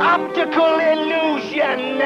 optical 0.00 0.78
illusion. 0.78 2.00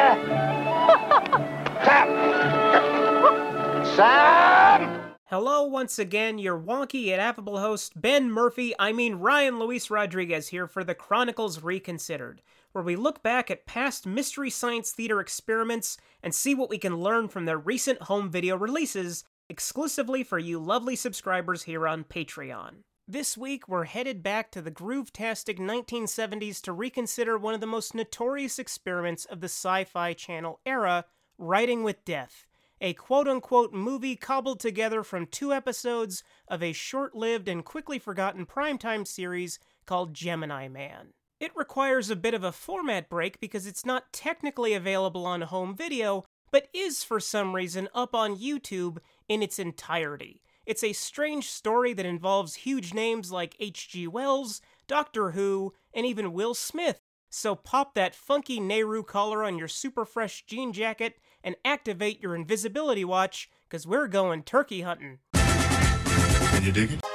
Sam? 3.94 5.14
Hello, 5.26 5.62
once 5.62 5.98
again, 5.98 6.38
your 6.38 6.58
wonky 6.58 7.12
and 7.12 7.20
affable 7.20 7.58
host, 7.58 7.92
Ben 8.00 8.30
Murphy, 8.30 8.74
I 8.78 8.92
mean 8.92 9.14
Ryan 9.16 9.58
Luis 9.60 9.90
Rodriguez, 9.90 10.48
here 10.48 10.66
for 10.66 10.82
the 10.82 10.94
Chronicles 10.94 11.62
Reconsidered, 11.62 12.42
where 12.72 12.84
we 12.84 12.96
look 12.96 13.22
back 13.22 13.50
at 13.50 13.66
past 13.66 14.06
Mystery 14.06 14.50
Science 14.50 14.90
Theater 14.90 15.20
experiments 15.20 15.96
and 16.22 16.34
see 16.34 16.54
what 16.54 16.70
we 16.70 16.78
can 16.78 16.98
learn 16.98 17.28
from 17.28 17.44
their 17.44 17.58
recent 17.58 18.02
home 18.02 18.28
video 18.28 18.56
releases, 18.56 19.24
exclusively 19.48 20.24
for 20.24 20.38
you 20.38 20.58
lovely 20.58 20.96
subscribers 20.96 21.62
here 21.62 21.86
on 21.86 22.02
Patreon. 22.04 22.82
This 23.06 23.36
week, 23.36 23.68
we're 23.68 23.84
headed 23.84 24.22
back 24.22 24.50
to 24.52 24.62
the 24.62 24.70
groove-tastic 24.70 25.58
1970s 25.58 26.62
to 26.62 26.72
reconsider 26.72 27.36
one 27.36 27.54
of 27.54 27.60
the 27.60 27.66
most 27.66 27.94
notorious 27.94 28.58
experiments 28.58 29.24
of 29.26 29.40
the 29.40 29.48
Sci 29.48 29.84
Fi 29.84 30.14
Channel 30.14 30.60
era, 30.64 31.04
Riding 31.36 31.82
with 31.82 32.04
Death 32.04 32.46
a 32.80 32.92
quote 32.92 33.26
unquote 33.28 33.72
movie 33.72 34.14
cobbled 34.14 34.60
together 34.60 35.02
from 35.02 35.26
two 35.26 35.52
episodes 35.52 36.22
of 36.48 36.62
a 36.62 36.72
short 36.72 37.14
lived 37.14 37.48
and 37.48 37.64
quickly 37.64 37.98
forgotten 37.98 38.44
primetime 38.44 39.06
series 39.06 39.58
called 39.86 40.12
Gemini 40.12 40.68
Man. 40.68 41.14
It 41.40 41.52
requires 41.56 42.10
a 42.10 42.16
bit 42.16 42.34
of 42.34 42.44
a 42.44 42.52
format 42.52 43.08
break 43.08 43.40
because 43.40 43.66
it's 43.66 43.86
not 43.86 44.12
technically 44.12 44.74
available 44.74 45.24
on 45.24 45.40
home 45.42 45.74
video, 45.74 46.24
but 46.50 46.68
is 46.74 47.02
for 47.02 47.20
some 47.20 47.54
reason 47.54 47.88
up 47.94 48.14
on 48.14 48.36
YouTube 48.36 48.98
in 49.28 49.42
its 49.42 49.58
entirety. 49.58 50.42
It's 50.66 50.82
a 50.82 50.94
strange 50.94 51.50
story 51.50 51.92
that 51.92 52.06
involves 52.06 52.54
huge 52.54 52.94
names 52.94 53.30
like 53.30 53.54
H.G. 53.60 54.08
Wells, 54.08 54.62
Doctor 54.86 55.32
Who, 55.32 55.74
and 55.92 56.06
even 56.06 56.32
Will 56.32 56.54
Smith. 56.54 57.00
So 57.28 57.54
pop 57.54 57.94
that 57.94 58.14
funky 58.14 58.60
Nehru 58.60 59.02
collar 59.02 59.44
on 59.44 59.58
your 59.58 59.68
super 59.68 60.06
fresh 60.06 60.44
jean 60.46 60.72
jacket 60.72 61.18
and 61.42 61.56
activate 61.66 62.22
your 62.22 62.34
invisibility 62.34 63.04
watch, 63.04 63.50
because 63.68 63.86
we're 63.86 64.08
going 64.08 64.42
turkey 64.42 64.80
hunting. 64.80 65.18
Can 65.34 66.64
you 66.64 66.72
dig 66.72 66.92
it? 66.92 67.13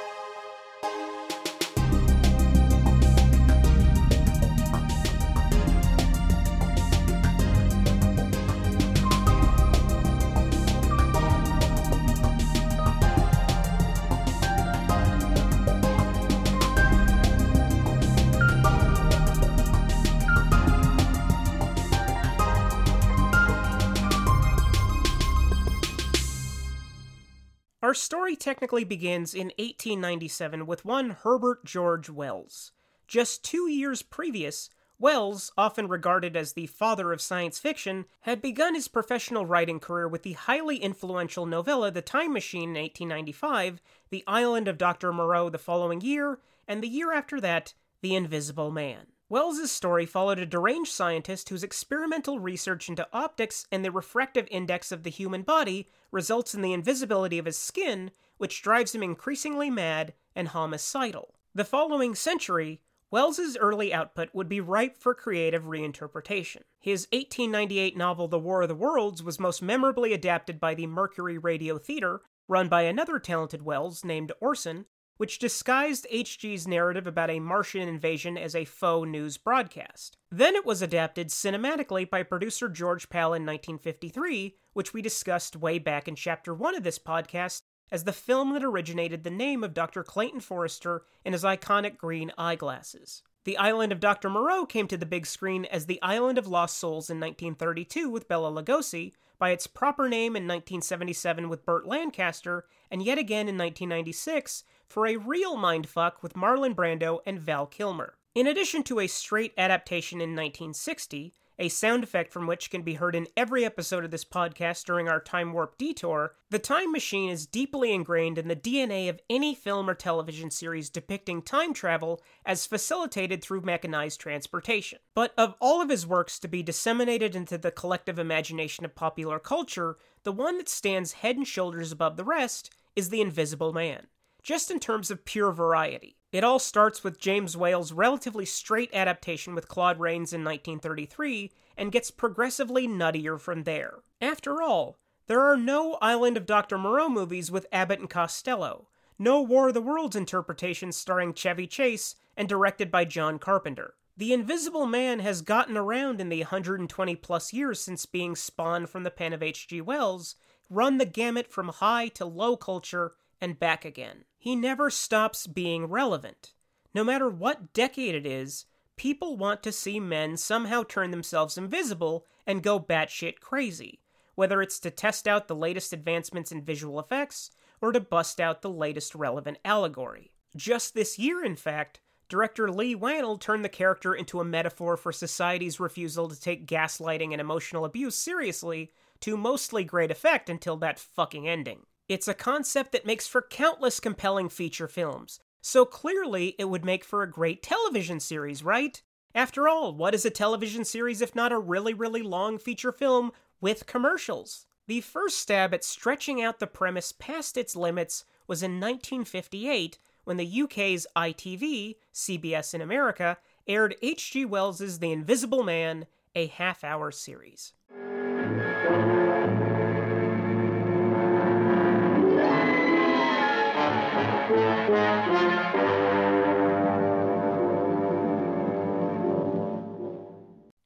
Our 27.90 27.94
story 27.94 28.36
technically 28.36 28.84
begins 28.84 29.34
in 29.34 29.48
1897 29.58 30.64
with 30.64 30.84
one 30.84 31.10
Herbert 31.10 31.64
George 31.64 32.08
Wells. 32.08 32.70
Just 33.08 33.42
two 33.42 33.68
years 33.68 34.00
previous, 34.00 34.70
Wells, 35.00 35.50
often 35.58 35.88
regarded 35.88 36.36
as 36.36 36.52
the 36.52 36.68
father 36.68 37.12
of 37.12 37.20
science 37.20 37.58
fiction, 37.58 38.04
had 38.20 38.40
begun 38.40 38.76
his 38.76 38.86
professional 38.86 39.44
writing 39.44 39.80
career 39.80 40.06
with 40.06 40.22
the 40.22 40.34
highly 40.34 40.76
influential 40.76 41.46
novella 41.46 41.90
The 41.90 42.00
Time 42.00 42.32
Machine 42.32 42.76
in 42.76 42.80
1895, 42.80 43.82
The 44.10 44.22
Island 44.24 44.68
of 44.68 44.78
Dr. 44.78 45.12
Moreau 45.12 45.48
the 45.48 45.58
following 45.58 46.00
year, 46.00 46.38
and 46.68 46.84
the 46.84 46.88
year 46.88 47.12
after 47.12 47.40
that, 47.40 47.74
The 48.02 48.14
Invisible 48.14 48.70
Man. 48.70 49.06
Wells's 49.28 49.72
story 49.72 50.06
followed 50.06 50.38
a 50.38 50.46
deranged 50.46 50.92
scientist 50.92 51.48
whose 51.48 51.64
experimental 51.64 52.38
research 52.38 52.88
into 52.88 53.08
optics 53.12 53.66
and 53.72 53.84
the 53.84 53.90
refractive 53.90 54.46
index 54.48 54.92
of 54.92 55.02
the 55.02 55.10
human 55.10 55.42
body 55.42 55.88
results 56.10 56.54
in 56.54 56.62
the 56.62 56.72
invisibility 56.72 57.38
of 57.38 57.46
his 57.46 57.58
skin, 57.58 58.10
which 58.38 58.62
drives 58.62 58.94
him 58.94 59.02
increasingly 59.02 59.70
mad 59.70 60.14
and 60.34 60.48
homicidal. 60.48 61.34
The 61.54 61.64
following 61.64 62.14
century, 62.14 62.80
Wells's 63.10 63.56
early 63.56 63.92
output 63.92 64.28
would 64.32 64.48
be 64.48 64.60
ripe 64.60 64.96
for 64.96 65.14
creative 65.14 65.64
reinterpretation. 65.64 66.62
His 66.78 67.08
1898 67.12 67.96
novel 67.96 68.28
The 68.28 68.38
War 68.38 68.62
of 68.62 68.68
the 68.68 68.74
Worlds 68.74 69.22
was 69.22 69.40
most 69.40 69.62
memorably 69.62 70.12
adapted 70.12 70.60
by 70.60 70.74
the 70.74 70.86
Mercury 70.86 71.36
Radio 71.36 71.76
Theater, 71.76 72.22
run 72.46 72.68
by 72.68 72.82
another 72.82 73.18
talented 73.18 73.62
Wells 73.62 74.04
named 74.04 74.32
Orson, 74.40 74.86
which 75.16 75.38
disguised 75.38 76.06
HG's 76.10 76.66
narrative 76.66 77.06
about 77.06 77.28
a 77.28 77.40
Martian 77.40 77.86
invasion 77.86 78.38
as 78.38 78.54
a 78.54 78.64
faux 78.64 79.06
news 79.06 79.36
broadcast. 79.36 80.16
Then 80.30 80.54
it 80.54 80.64
was 80.64 80.80
adapted 80.80 81.28
cinematically 81.28 82.08
by 82.08 82.22
producer 82.22 82.68
George 82.68 83.10
Pal 83.10 83.34
in 83.34 83.44
1953, 83.44 84.56
which 84.80 84.94
we 84.94 85.02
discussed 85.02 85.56
way 85.56 85.78
back 85.78 86.08
in 86.08 86.16
chapter 86.16 86.54
1 86.54 86.74
of 86.74 86.82
this 86.82 86.98
podcast 86.98 87.60
as 87.92 88.04
the 88.04 88.14
film 88.14 88.54
that 88.54 88.64
originated 88.64 89.24
the 89.24 89.30
name 89.30 89.62
of 89.62 89.74
Dr. 89.74 90.02
Clayton 90.02 90.40
Forrester 90.40 91.02
and 91.22 91.34
his 91.34 91.44
iconic 91.44 91.98
green 91.98 92.32
eyeglasses. 92.38 93.22
The 93.44 93.58
Island 93.58 93.92
of 93.92 94.00
Dr. 94.00 94.30
Moreau 94.30 94.64
came 94.64 94.88
to 94.88 94.96
the 94.96 95.04
big 95.04 95.26
screen 95.26 95.66
as 95.66 95.84
The 95.84 96.00
Island 96.00 96.38
of 96.38 96.46
Lost 96.46 96.78
Souls 96.78 97.10
in 97.10 97.20
1932 97.20 98.08
with 98.08 98.26
Bela 98.26 98.50
Lugosi, 98.50 99.12
by 99.38 99.50
its 99.50 99.66
proper 99.66 100.08
name 100.08 100.34
in 100.34 100.44
1977 100.44 101.50
with 101.50 101.66
Burt 101.66 101.86
Lancaster, 101.86 102.64
and 102.90 103.02
yet 103.02 103.18
again 103.18 103.50
in 103.50 103.58
1996 103.58 104.64
for 104.88 105.06
a 105.06 105.16
real 105.16 105.58
mindfuck 105.58 106.22
with 106.22 106.32
Marlon 106.32 106.74
Brando 106.74 107.18
and 107.26 107.38
Val 107.38 107.66
Kilmer. 107.66 108.14
In 108.34 108.46
addition 108.46 108.82
to 108.84 109.00
a 109.00 109.08
straight 109.08 109.52
adaptation 109.58 110.22
in 110.22 110.30
1960, 110.30 111.34
a 111.60 111.68
sound 111.68 112.02
effect 112.02 112.32
from 112.32 112.46
which 112.46 112.70
can 112.70 112.82
be 112.82 112.94
heard 112.94 113.14
in 113.14 113.28
every 113.36 113.64
episode 113.64 114.02
of 114.02 114.10
this 114.10 114.24
podcast 114.24 114.86
during 114.86 115.08
our 115.08 115.20
time 115.20 115.52
warp 115.52 115.76
detour, 115.76 116.34
the 116.48 116.58
time 116.58 116.90
machine 116.90 117.28
is 117.28 117.46
deeply 117.46 117.92
ingrained 117.92 118.38
in 118.38 118.48
the 118.48 118.56
DNA 118.56 119.10
of 119.10 119.20
any 119.28 119.54
film 119.54 119.88
or 119.88 119.94
television 119.94 120.50
series 120.50 120.88
depicting 120.88 121.42
time 121.42 121.74
travel 121.74 122.22
as 122.46 122.66
facilitated 122.66 123.42
through 123.42 123.60
mechanized 123.60 124.18
transportation. 124.18 124.98
But 125.14 125.34
of 125.36 125.54
all 125.60 125.82
of 125.82 125.90
his 125.90 126.06
works 126.06 126.38
to 126.40 126.48
be 126.48 126.62
disseminated 126.62 127.36
into 127.36 127.58
the 127.58 127.70
collective 127.70 128.18
imagination 128.18 128.86
of 128.86 128.94
popular 128.94 129.38
culture, 129.38 129.98
the 130.24 130.32
one 130.32 130.56
that 130.56 130.68
stands 130.68 131.12
head 131.12 131.36
and 131.36 131.46
shoulders 131.46 131.92
above 131.92 132.16
the 132.16 132.24
rest 132.24 132.74
is 132.96 133.10
The 133.10 133.20
Invisible 133.20 133.74
Man 133.74 134.06
just 134.42 134.70
in 134.70 134.80
terms 134.80 135.10
of 135.10 135.24
pure 135.24 135.52
variety. 135.52 136.16
It 136.32 136.44
all 136.44 136.58
starts 136.58 137.02
with 137.02 137.20
James 137.20 137.56
Whale's 137.56 137.92
relatively 137.92 138.44
straight 138.44 138.90
adaptation 138.92 139.54
with 139.54 139.68
Claude 139.68 139.98
Rains 139.98 140.32
in 140.32 140.44
1933 140.44 141.50
and 141.76 141.90
gets 141.90 142.10
progressively 142.10 142.86
nuttier 142.86 143.40
from 143.40 143.64
there. 143.64 143.98
After 144.20 144.62
all, 144.62 144.96
there 145.26 145.40
are 145.40 145.56
no 145.56 145.94
Island 146.00 146.36
of 146.36 146.46
Dr. 146.46 146.78
Moreau 146.78 147.08
movies 147.08 147.50
with 147.50 147.66
Abbott 147.72 148.00
and 148.00 148.10
Costello, 148.10 148.88
no 149.18 149.42
War 149.42 149.68
of 149.68 149.74
the 149.74 149.82
Worlds 149.82 150.16
interpretations 150.16 150.96
starring 150.96 151.34
Chevy 151.34 151.66
Chase 151.66 152.14
and 152.36 152.48
directed 152.48 152.90
by 152.90 153.04
John 153.04 153.38
Carpenter. 153.38 153.94
The 154.16 154.32
Invisible 154.32 154.86
Man 154.86 155.18
has 155.20 155.42
gotten 155.42 155.76
around 155.76 156.20
in 156.20 156.28
the 156.28 156.40
120 156.40 157.16
plus 157.16 157.52
years 157.52 157.80
since 157.80 158.06
being 158.06 158.36
spawned 158.36 158.88
from 158.88 159.02
the 159.02 159.10
pen 159.10 159.32
of 159.32 159.42
H.G. 159.42 159.80
Wells, 159.80 160.36
run 160.68 160.98
the 160.98 161.04
gamut 161.04 161.50
from 161.50 161.68
high 161.68 162.08
to 162.08 162.24
low 162.24 162.56
culture, 162.56 163.14
and 163.40 163.58
back 163.58 163.84
again. 163.84 164.24
He 164.40 164.56
never 164.56 164.88
stops 164.88 165.46
being 165.46 165.84
relevant. 165.84 166.54
No 166.94 167.04
matter 167.04 167.28
what 167.28 167.74
decade 167.74 168.14
it 168.14 168.24
is, 168.24 168.64
people 168.96 169.36
want 169.36 169.62
to 169.62 169.70
see 169.70 170.00
men 170.00 170.38
somehow 170.38 170.82
turn 170.82 171.10
themselves 171.10 171.58
invisible 171.58 172.24
and 172.46 172.62
go 172.62 172.80
batshit 172.80 173.40
crazy, 173.40 174.00
whether 174.36 174.62
it's 174.62 174.80
to 174.80 174.90
test 174.90 175.28
out 175.28 175.46
the 175.46 175.54
latest 175.54 175.92
advancements 175.92 176.50
in 176.50 176.64
visual 176.64 176.98
effects 176.98 177.50
or 177.82 177.92
to 177.92 178.00
bust 178.00 178.40
out 178.40 178.62
the 178.62 178.70
latest 178.70 179.14
relevant 179.14 179.58
allegory. 179.62 180.32
Just 180.56 180.94
this 180.94 181.18
year, 181.18 181.44
in 181.44 181.54
fact, 181.54 182.00
director 182.30 182.70
Leigh 182.70 182.96
Whannell 182.96 183.38
turned 183.38 183.62
the 183.62 183.68
character 183.68 184.14
into 184.14 184.40
a 184.40 184.44
metaphor 184.44 184.96
for 184.96 185.12
society's 185.12 185.78
refusal 185.78 186.28
to 186.28 186.40
take 186.40 186.66
gaslighting 186.66 187.32
and 187.32 187.42
emotional 187.42 187.84
abuse 187.84 188.16
seriously, 188.16 188.90
to 189.20 189.36
mostly 189.36 189.84
great 189.84 190.10
effect 190.10 190.48
until 190.48 190.78
that 190.78 190.98
fucking 190.98 191.46
ending. 191.46 191.84
It's 192.10 192.26
a 192.26 192.34
concept 192.34 192.90
that 192.90 193.06
makes 193.06 193.28
for 193.28 193.40
countless 193.40 194.00
compelling 194.00 194.48
feature 194.48 194.88
films, 194.88 195.38
so 195.60 195.84
clearly 195.84 196.56
it 196.58 196.64
would 196.64 196.84
make 196.84 197.04
for 197.04 197.22
a 197.22 197.30
great 197.30 197.62
television 197.62 198.18
series, 198.18 198.64
right? 198.64 199.00
After 199.32 199.68
all, 199.68 199.94
what 199.94 200.12
is 200.12 200.24
a 200.24 200.30
television 200.30 200.84
series 200.84 201.20
if 201.20 201.36
not 201.36 201.52
a 201.52 201.58
really, 201.60 201.94
really 201.94 202.22
long 202.22 202.58
feature 202.58 202.90
film 202.90 203.30
with 203.60 203.86
commercials? 203.86 204.66
The 204.88 205.02
first 205.02 205.38
stab 205.38 205.72
at 205.72 205.84
stretching 205.84 206.42
out 206.42 206.58
the 206.58 206.66
premise 206.66 207.12
past 207.12 207.56
its 207.56 207.76
limits 207.76 208.24
was 208.48 208.64
in 208.64 208.80
1958 208.80 209.96
when 210.24 210.36
the 210.36 210.62
UK's 210.62 211.06
ITV, 211.14 211.94
CBS 212.12 212.74
in 212.74 212.80
America, 212.80 213.38
aired 213.68 213.94
H.G. 214.02 214.46
Wells's 214.46 214.98
The 214.98 215.12
Invisible 215.12 215.62
Man, 215.62 216.06
a 216.34 216.48
half 216.48 216.82
hour 216.82 217.12
series. 217.12 217.72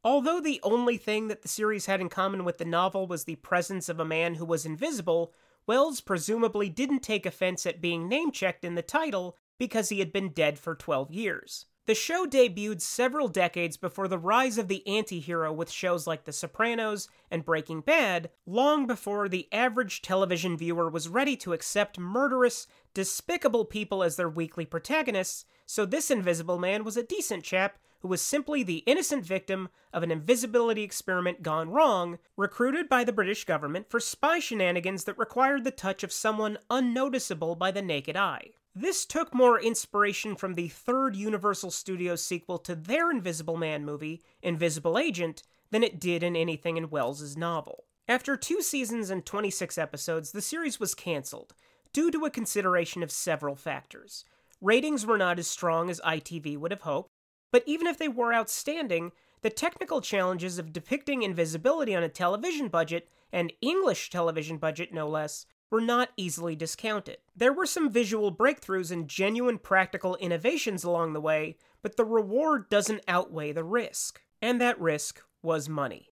Although 0.05 0.41
the 0.41 0.61
only 0.63 0.99
thing 0.99 1.29
that 1.29 1.41
the 1.41 1.49
series 1.49 1.87
had 1.87 2.03
in 2.03 2.11
common 2.11 2.45
with 2.45 2.59
the 2.59 2.67
novel 2.67 3.07
was 3.07 3.25
the 3.25 3.37
presence 3.37 3.89
of 3.89 3.99
a 3.99 4.05
man 4.05 4.35
who 4.35 4.45
was 4.45 4.67
invisible, 4.67 5.33
Wells 5.67 6.03
presumably 6.03 6.69
didn't 6.69 7.01
take 7.01 7.25
offense 7.25 7.65
at 7.65 7.81
being 7.81 8.07
name 8.07 8.31
checked 8.31 8.67
in 8.67 8.75
the 8.75 8.83
title 8.83 9.39
because 9.59 9.89
he 9.89 10.01
had 10.01 10.13
been 10.13 10.29
dead 10.29 10.59
for 10.59 10.75
12 10.75 11.11
years. 11.11 11.65
The 11.87 11.95
show 11.95 12.25
debuted 12.25 12.81
several 12.81 13.29
decades 13.29 13.77
before 13.77 14.09
the 14.09 14.17
rise 14.17 14.57
of 14.57 14.69
the 14.69 14.87
anti 14.87 15.21
hero 15.21 15.53
with 15.53 15.71
shows 15.71 16.07
like 16.07 16.25
The 16.25 16.33
Sopranos 16.33 17.11
and 17.31 17.45
Breaking 17.45 17.83
Bad, 17.83 18.31
long 18.47 18.87
before 18.87 19.29
the 19.29 19.53
average 19.53 20.01
television 20.01 20.57
viewer 20.57 20.89
was 20.89 21.11
ready 21.11 21.37
to 21.37 21.53
accept 21.53 21.99
murderous, 21.99 22.67
despicable 22.95 23.67
people 23.67 24.03
as 24.03 24.17
their 24.17 24.31
weekly 24.31 24.65
protagonists, 24.65 25.45
so 25.67 25.85
this 25.85 26.11
Invisible 26.11 26.59
Man 26.59 26.85
was 26.85 26.97
a 26.97 27.03
decent 27.03 27.45
chap 27.45 27.77
who 28.01 28.09
was 28.09 28.23
simply 28.23 28.63
the 28.63 28.85
innocent 28.87 29.27
victim 29.27 29.69
of 29.93 30.03
an 30.03 30.11
invisibility 30.11 30.85
experiment 30.85 31.43
gone 31.43 31.69
wrong, 31.69 32.19
recruited 32.35 32.89
by 32.89 33.05
the 33.05 33.13
British 33.13 33.45
government 33.45 33.91
for 33.91 34.01
spy 34.01 34.39
shenanigans 34.39 35.05
that 35.05 35.19
required 35.19 35.65
the 35.65 35.71
touch 35.71 36.03
of 36.03 36.13
someone 36.13 36.57
unnoticeable 36.71 37.55
by 37.55 37.71
the 37.71 37.83
naked 37.83 38.17
eye. 38.17 38.53
This 38.77 39.07
took 39.07 39.33
more 39.33 39.61
inspiration 39.61 40.35
from 40.35 40.55
the 40.55 40.67
third 40.67 41.15
Universal 41.15 41.71
Studios 41.71 42.25
sequel 42.25 42.59
to 42.59 42.75
their 42.75 43.09
Invisible 43.09 43.57
Man 43.57 43.85
movie, 43.85 44.21
Invisible 44.43 44.99
Agent, 44.99 45.45
than 45.71 45.85
it 45.85 46.01
did 46.01 46.25
in 46.25 46.35
anything 46.35 46.77
in 46.77 46.91
Wells's 46.91 47.37
novel. 47.37 47.85
After 48.09 48.37
two 48.37 48.63
seasons 48.63 49.11
and 49.11 49.25
26 49.25 49.79
episodes, 49.79 50.33
the 50.33 50.43
series 50.43 50.81
was 50.81 50.95
cancelled, 50.95 51.55
due 51.93 52.11
to 52.11 52.25
a 52.25 52.31
consideration 52.31 53.05
of 53.05 53.13
several 53.13 53.55
factors. 53.55 54.25
Ratings 54.61 55.07
were 55.07 55.19
not 55.19 55.39
as 55.39 55.47
strong 55.47 55.89
as 55.89 56.01
ITV 56.01 56.59
would 56.59 56.73
have 56.73 56.81
hoped, 56.81 57.11
but 57.53 57.63
even 57.67 57.87
if 57.87 57.97
they 57.97 58.09
were 58.09 58.35
outstanding, 58.35 59.13
the 59.43 59.51
technical 59.51 60.01
challenges 60.01 60.59
of 60.59 60.73
depicting 60.73 61.23
invisibility 61.23 61.95
on 61.95 62.03
a 62.03 62.09
television 62.09 62.67
budget, 62.67 63.09
and 63.33 63.53
English 63.61 64.11
television 64.11 64.59
budget 64.59 64.93
no 64.93 65.09
less, 65.09 65.47
were 65.75 65.81
not 65.81 66.11
easily 66.17 66.55
discounted. 66.55 67.17
There 67.35 67.53
were 67.53 67.67
some 67.67 67.91
visual 67.91 68.33
breakthroughs 68.33 68.93
and 68.93 69.09
genuine 69.09 69.59
practical 69.59 70.15
innovations 70.19 70.85
along 70.85 71.15
the 71.15 71.21
way, 71.21 71.57
but 71.83 71.97
the 71.97 72.05
reward 72.05 72.71
doesn't 72.71 73.03
outweigh 73.09 73.51
the 73.51 73.65
risk. 73.65 74.23
And 74.41 74.61
that 74.61 74.81
risk 74.81 75.21
was 75.43 75.69
money. 75.69 76.11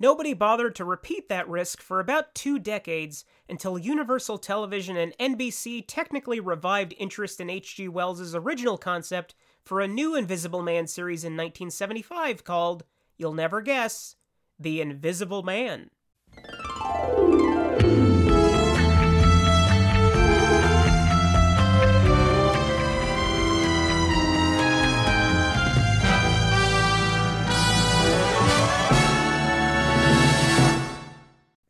Nobody 0.00 0.34
bothered 0.34 0.74
to 0.74 0.84
repeat 0.84 1.28
that 1.28 1.48
risk 1.48 1.80
for 1.80 2.00
about 2.00 2.34
two 2.34 2.58
decades 2.58 3.24
until 3.48 3.78
Universal 3.78 4.38
Television 4.38 4.96
and 4.96 5.14
NBC 5.20 5.84
technically 5.86 6.40
revived 6.40 6.92
interest 6.98 7.40
in 7.40 7.48
H.G. 7.48 7.86
Wells' 7.86 8.34
original 8.34 8.78
concept 8.78 9.36
for 9.64 9.80
a 9.80 9.86
new 9.86 10.16
Invisible 10.16 10.64
Man 10.64 10.88
series 10.88 11.22
in 11.22 11.34
1975 11.34 12.42
called, 12.42 12.82
you'll 13.16 13.32
never 13.32 13.60
guess, 13.60 14.16
The 14.58 14.80
Invisible 14.80 15.44
Man. 15.44 15.90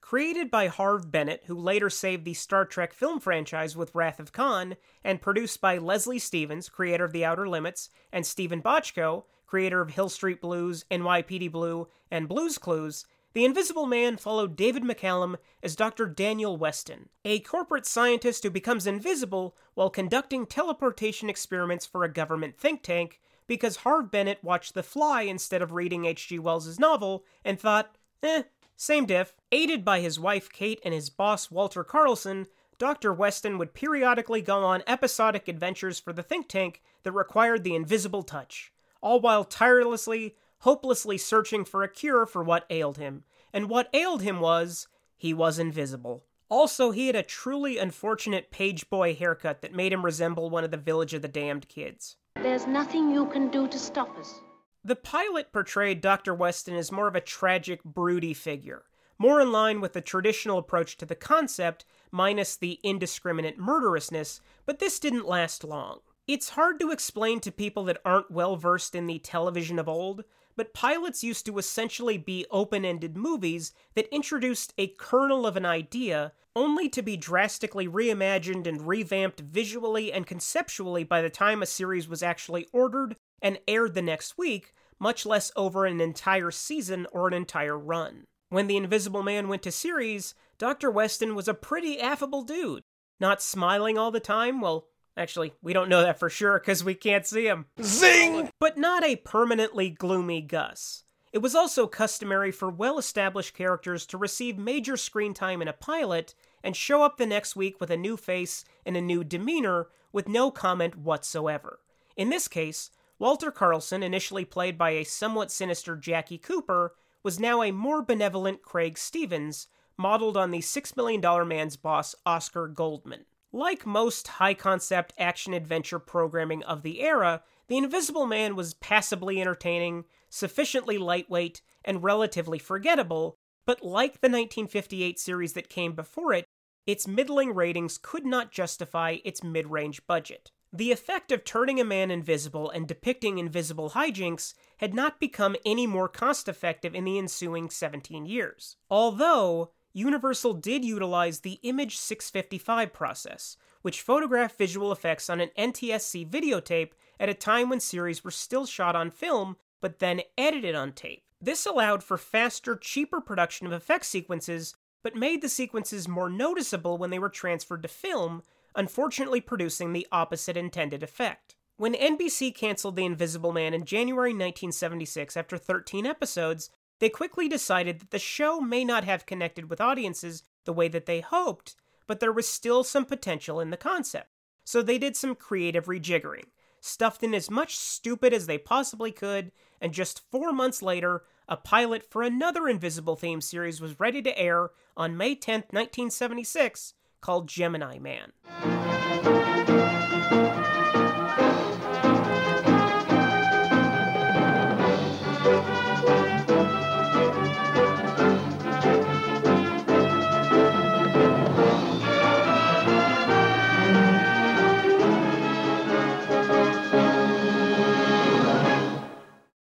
Created 0.09 0.51
by 0.51 0.69
Harve 0.69 1.11
Bennett, 1.11 1.43
who 1.49 1.55
later 1.55 1.91
saved 1.91 2.25
the 2.25 2.33
Star 2.33 2.65
Trek 2.65 2.95
film 2.95 3.21
franchise 3.21 3.77
with 3.77 3.95
Wrath 3.95 4.19
of 4.19 4.33
Khan, 4.33 4.77
and 5.05 5.21
produced 5.21 5.61
by 5.61 5.77
Leslie 5.77 6.19
Stevens, 6.19 6.71
creator 6.71 7.05
of 7.05 7.13
The 7.13 7.27
Outer 7.27 7.47
Limits, 7.47 7.91
and 8.11 8.25
Steven 8.25 8.63
Bochco, 8.63 9.25
creator 9.47 9.83
of 9.83 9.91
Hill 9.91 10.09
Street 10.09 10.41
Blues, 10.41 10.87
NYPD 10.91 11.53
Blue, 11.53 11.89
and 12.11 12.27
Blues 12.27 12.57
Clues, 12.57 13.05
The 13.35 13.45
Invisible 13.45 13.85
Man 13.85 14.17
followed 14.17 14.57
David 14.57 14.83
McCallum 14.83 15.37
as 15.63 15.77
Dr. 15.77 16.07
Daniel 16.07 16.57
Weston, 16.57 17.11
a 17.27 17.41
corporate 17.41 17.85
scientist 17.85 18.45
who 18.45 18.51
becomes 18.51 18.87
invisible 18.87 19.55
while 19.75 19.91
conducting 19.91 20.47
teleportation 20.47 21.29
experiments 21.29 21.85
for 21.85 22.03
a 22.03 22.11
government 22.11 22.57
think 22.57 22.83
tank 22.83 23.21
because 23.47 23.77
Harve 23.85 24.11
Bennett 24.11 24.43
watched 24.43 24.73
The 24.73 24.83
Fly 24.83 25.25
instead 25.25 25.61
of 25.61 25.73
reading 25.73 26.07
H.G. 26.07 26.39
Wells' 26.39 26.79
novel 26.79 27.27
and 27.45 27.61
thought, 27.61 27.99
eh, 28.23 28.45
same 28.81 29.07
diff. 29.07 29.35
Aided 29.51 29.85
by 29.85 29.99
his 29.99 30.21
wife 30.21 30.51
Kate 30.51 30.81
and 30.85 30.95
his 30.95 31.11
boss 31.11 31.51
Walter 31.51 31.83
Carlson, 31.83 32.47
Dr. 32.79 33.13
Weston 33.13 33.59
would 33.59 33.75
periodically 33.75 34.41
go 34.41 34.65
on 34.65 34.85
episodic 34.87 35.49
adventures 35.49 35.99
for 35.99 36.13
the 36.13 36.23
think 36.23 36.49
tank 36.49 36.81
that 37.03 37.11
required 37.11 37.65
the 37.65 37.75
invisible 37.75 38.23
touch, 38.23 38.73
all 39.01 39.21
while 39.21 39.45
tirelessly, 39.45 40.37
hopelessly 40.61 41.19
searching 41.19 41.65
for 41.65 41.83
a 41.83 41.89
cure 41.89 42.25
for 42.25 42.43
what 42.43 42.67
ailed 42.71 42.99
him. 42.99 43.25
And 43.53 43.69
what 43.69 43.91
ailed 43.93 44.23
him 44.23 44.39
was 44.39 44.87
he 45.17 45.35
was 45.35 45.59
invisible. 45.59 46.25
Also, 46.49 46.93
he 46.93 47.09
had 47.09 47.17
a 47.17 47.23
truly 47.25 47.79
unfortunate 47.79 48.53
page 48.53 48.89
boy 48.89 49.13
haircut 49.13 49.61
that 49.61 49.75
made 49.75 49.93
him 49.93 50.05
resemble 50.05 50.51
one 50.51 50.63
of 50.63 50.71
the 50.71 50.77
Village 50.77 51.15
of 51.15 51.23
the 51.23 51.29
Damned 51.29 51.69
kids. 51.69 52.17
There's 52.37 52.69
nothing 52.69 53.11
you 53.11 53.27
can 53.27 53.51
do 53.51 53.67
to 53.67 53.79
stop 53.79 54.17
us. 54.17 54.41
The 54.89 54.97
pilot 54.97 55.53
portrayed 55.53 56.01
Dr. 56.01 56.35
Weston 56.35 56.75
as 56.75 56.91
more 56.91 57.09
of 57.09 57.15
a 57.15 57.21
tragic, 57.21 57.85
broody 57.85 58.33
figure, 58.33 58.87
more 59.19 59.39
in 59.39 59.53
line 59.53 59.83
with 59.83 59.93
the 59.93 60.01
traditional 60.01 60.57
approach 60.57 60.97
to 60.97 61.05
the 61.05 61.15
concept, 61.15 61.85
minus 62.11 62.57
the 62.57 62.81
indiscriminate 62.83 63.59
murderousness, 63.59 64.41
but 64.65 64.79
this 64.79 64.99
didn't 64.99 65.29
last 65.29 65.63
long. 65.63 66.01
It's 66.27 66.49
hard 66.49 66.81
to 66.81 66.91
explain 66.91 67.41
to 67.41 67.53
people 67.53 67.85
that 67.85 68.01
aren't 68.03 68.31
well 68.31 68.57
versed 68.57 68.95
in 68.95 69.07
the 69.07 69.19
television 69.19 69.79
of 69.79 69.91
old, 69.91 70.25
but 70.57 70.73
pilots 70.73 71.23
used 71.23 71.45
to 71.45 71.59
essentially 71.59 72.17
be 72.17 72.47
open 72.51 72.87
ended 72.87 73.15
movies 73.15 73.75
that 73.95 74.09
introduced 74.11 74.73
a 74.79 74.87
kernel 74.87 75.47
of 75.47 75.59
an 75.59 75.67
idea, 75.67 76.33
only 76.57 76.89
to 76.89 77.03
be 77.03 77.19
drastically 77.19 77.87
reimagined 77.87 78.67
and 78.67 78.89
revamped 78.89 79.41
visually 79.41 80.11
and 80.11 80.27
conceptually 80.27 81.05
by 81.05 81.21
the 81.21 81.29
time 81.29 81.63
a 81.63 81.67
series 81.67 82.09
was 82.09 82.23
actually 82.23 82.67
ordered 82.73 83.17
and 83.43 83.59
aired 83.69 83.93
the 83.93 84.03
next 84.03 84.39
week, 84.39 84.73
much 84.99 85.27
less 85.27 85.53
over 85.57 85.87
an 85.87 86.01
entire 86.01 86.51
season 86.51 87.07
or 87.13 87.29
an 87.29 87.35
entire 87.35 87.79
run. 87.79 88.25
When 88.51 88.67
The 88.67 88.77
Invisible 88.77 89.23
Man 89.23 89.49
went 89.49 89.63
to 89.63 89.73
series, 89.73 90.35
Dr. 90.59 90.91
Weston 90.91 91.35
was 91.35 91.49
a 91.49 91.55
pretty 91.55 92.01
affable 92.01 92.43
dude. 92.43 92.83
Not 93.21 93.43
smiling 93.43 93.99
all 93.99 94.11
the 94.11 94.21
time, 94.21 94.61
well, 94.61 94.87
actually, 95.17 95.53
we 95.63 95.73
don't 95.73 95.89
know 95.89 96.03
that 96.03 96.19
for 96.19 96.31
sure 96.31 96.59
because 96.59 96.83
we 96.83 96.95
can't 96.95 97.27
see 97.27 97.47
him. 97.47 97.67
Zing! 97.83 98.51
But 98.59 98.79
not 98.79 99.05
a 99.05 99.17
permanently 99.17 99.91
gloomy 99.91 100.41
Gus. 100.41 101.05
It 101.33 101.39
was 101.39 101.55
also 101.55 101.87
customary 101.87 102.51
for 102.51 102.71
well 102.71 102.99
established 102.99 103.55
characters 103.55 104.07
to 104.07 104.19
receive 104.19 104.57
major 104.57 104.97
screen 104.97 105.35
time 105.35 105.61
in 105.61 105.69
a 105.69 105.73
pilot 105.73 106.35
and 106.65 106.75
show 106.75 107.03
up 107.03 107.17
the 107.17 107.27
next 107.27 107.55
week 107.55 107.81
with 107.81 107.91
a 107.91 107.97
new 107.97 108.17
face 108.17 108.65
and 108.87 108.97
a 108.97 109.01
new 109.01 109.23
demeanor 109.23 109.89
with 110.13 110.29
no 110.29 110.51
comment 110.51 110.97
whatsoever. 110.97 111.81
In 112.17 112.31
this 112.31 112.49
case, 112.49 112.91
Walter 113.19 113.51
Carlson, 113.51 114.03
initially 114.03 114.45
played 114.45 114.79
by 114.79 114.91
a 114.91 115.05
somewhat 115.05 115.51
sinister 115.51 115.97
Jackie 115.97 116.39
Cooper, 116.39 116.95
was 117.25 117.41
now 117.41 117.63
a 117.63 117.73
more 117.73 118.01
benevolent 118.01 118.63
Craig 118.63 118.97
Stevens, 118.97 119.67
modeled 119.97 120.37
on 120.37 120.53
the 120.53 120.61
Six 120.61 120.97
Million 120.97 121.21
Dollar 121.21 121.45
Man's 121.45 121.77
boss 121.77 122.15
Oscar 122.25 122.69
Goldman. 122.69 123.25
Like 123.51 123.85
most 123.87 124.29
high 124.29 124.55
concept 124.55 125.15
action 125.19 125.53
adventure 125.53 125.99
programming 125.99 126.63
of 126.63 126.83
the 126.83 127.01
era, 127.01 127.43
The 127.67 127.79
Invisible 127.79 128.27
Man 128.27 128.55
was 128.55 128.75
passably 128.75 129.41
entertaining, 129.41 130.05
sufficiently 130.29 130.97
lightweight, 130.99 131.63
and 131.85 132.03
relatively 132.03 132.59
forgettable, 132.59 133.37
but 133.67 133.83
like 133.83 134.21
the 134.21 134.29
1958 134.29 135.19
series 135.19 135.55
that 135.55 135.69
came 135.69 135.95
before 135.95 136.33
it, 136.33 136.45
its 136.87 137.09
middling 137.09 137.55
ratings 137.55 137.99
could 137.99 138.25
not 138.25 138.53
justify 138.53 139.17
its 139.25 139.43
mid 139.43 139.67
range 139.67 140.07
budget. 140.07 140.51
The 140.73 140.93
effect 140.93 141.33
of 141.33 141.45
turning 141.45 141.81
a 141.81 141.85
man 141.85 142.11
invisible 142.11 142.71
and 142.71 142.87
depicting 142.87 143.39
invisible 143.39 143.91
hijinks 143.91 144.55
had 144.79 144.95
not 144.95 145.19
become 145.19 145.57
any 145.65 145.87
more 145.87 146.09
cost 146.09 146.49
effective 146.49 146.95
in 146.95 147.05
the 147.05 147.19
ensuing 147.19 147.71
17 147.71 148.27
years. 148.27 148.77
Although, 148.91 149.73
Universal 149.95 150.55
did 150.55 150.85
utilize 150.85 151.41
the 151.41 151.59
Image 151.63 151.97
655 151.97 152.93
process, 152.93 153.57
which 153.83 154.03
photographed 154.03 154.59
visual 154.59 154.93
effects 154.93 155.31
on 155.31 155.41
an 155.41 155.51
NTSC 155.59 156.29
videotape 156.29 156.91
at 157.19 157.31
a 157.31 157.35
time 157.35 157.71
when 157.71 157.81
series 157.81 158.23
were 158.23 158.31
still 158.31 158.67
shot 158.67 158.95
on 158.95 159.11
film 159.11 159.57
but 159.81 159.99
then 159.99 160.23
edited 160.37 160.75
on 160.75 160.93
tape. 160.93 161.23
This 161.41 161.67
allowed 161.67 162.03
for 162.03 162.19
faster, 162.19 162.77
cheaper 162.77 163.21
production 163.21 163.67
of 163.67 163.73
effect 163.73 164.05
sequences, 164.05 164.75
but 165.03 165.15
made 165.15 165.41
the 165.41 165.49
sequences 165.49 166.09
more 166.09 166.29
noticeable 166.29 166.99
when 166.99 167.11
they 167.11 167.19
were 167.19 167.29
transferred 167.29 167.83
to 167.83 167.89
film, 167.89 168.43
unfortunately 168.75 169.41
producing 169.41 169.93
the 169.93 170.07
opposite 170.13 170.57
intended 170.57 171.03
effect. 171.03 171.57
When 171.77 171.95
NBC 171.95 172.55
canceled 172.55 172.97
The 172.97 173.05
Invisible 173.05 173.53
Man 173.53 173.73
in 173.73 173.85
January 173.85 174.31
1976 174.31 175.37
after 175.37 175.57
13 175.57 176.07
episodes, 176.07 176.71
they 176.99 177.09
quickly 177.09 177.49
decided 177.49 178.01
that 178.01 178.11
the 178.11 178.19
show 178.19 178.61
may 178.61 178.85
not 178.85 179.05
have 179.05 179.27
connected 179.27 179.71
with 179.71 179.81
audiences 179.81 180.43
the 180.65 180.73
way 180.73 180.89
that 180.89 181.07
they 181.07 181.21
hoped, 181.21 181.77
but 182.07 182.21
there 182.21 182.33
was 182.33 182.49
still 182.49 182.83
some 182.83 183.05
potential 183.05 183.61
in 183.61 183.71
the 183.71 183.77
concept. 183.77 184.29
So 184.65 184.83
they 184.83 184.99
did 184.99 185.17
some 185.17 185.35
creative 185.35 185.87
rejiggering, 185.87 186.47
stuffed 186.81 187.23
in 187.23 187.35
as 187.35 187.51
much 187.51 187.77
stupid 187.77 188.35
as 188.35 188.47
they 188.47 188.59
possibly 188.59 189.13
could, 189.13 189.53
and 189.81 189.93
just 189.93 190.29
four 190.31 190.53
months 190.53 190.83
later, 190.83 191.23
a 191.49 191.57
pilot 191.57 192.03
for 192.11 192.23
another 192.23 192.69
Invisible 192.69 193.17
theme 193.17 193.41
series 193.41 193.81
was 193.81 194.01
ready 194.01 194.21
to 194.23 194.39
air 194.39 194.71
on 194.97 195.17
May 195.17 195.35
10, 195.35 195.61
1976, 195.71 196.95
called 197.21 197.49
Gemini 197.49 197.99
Man. 197.99 198.33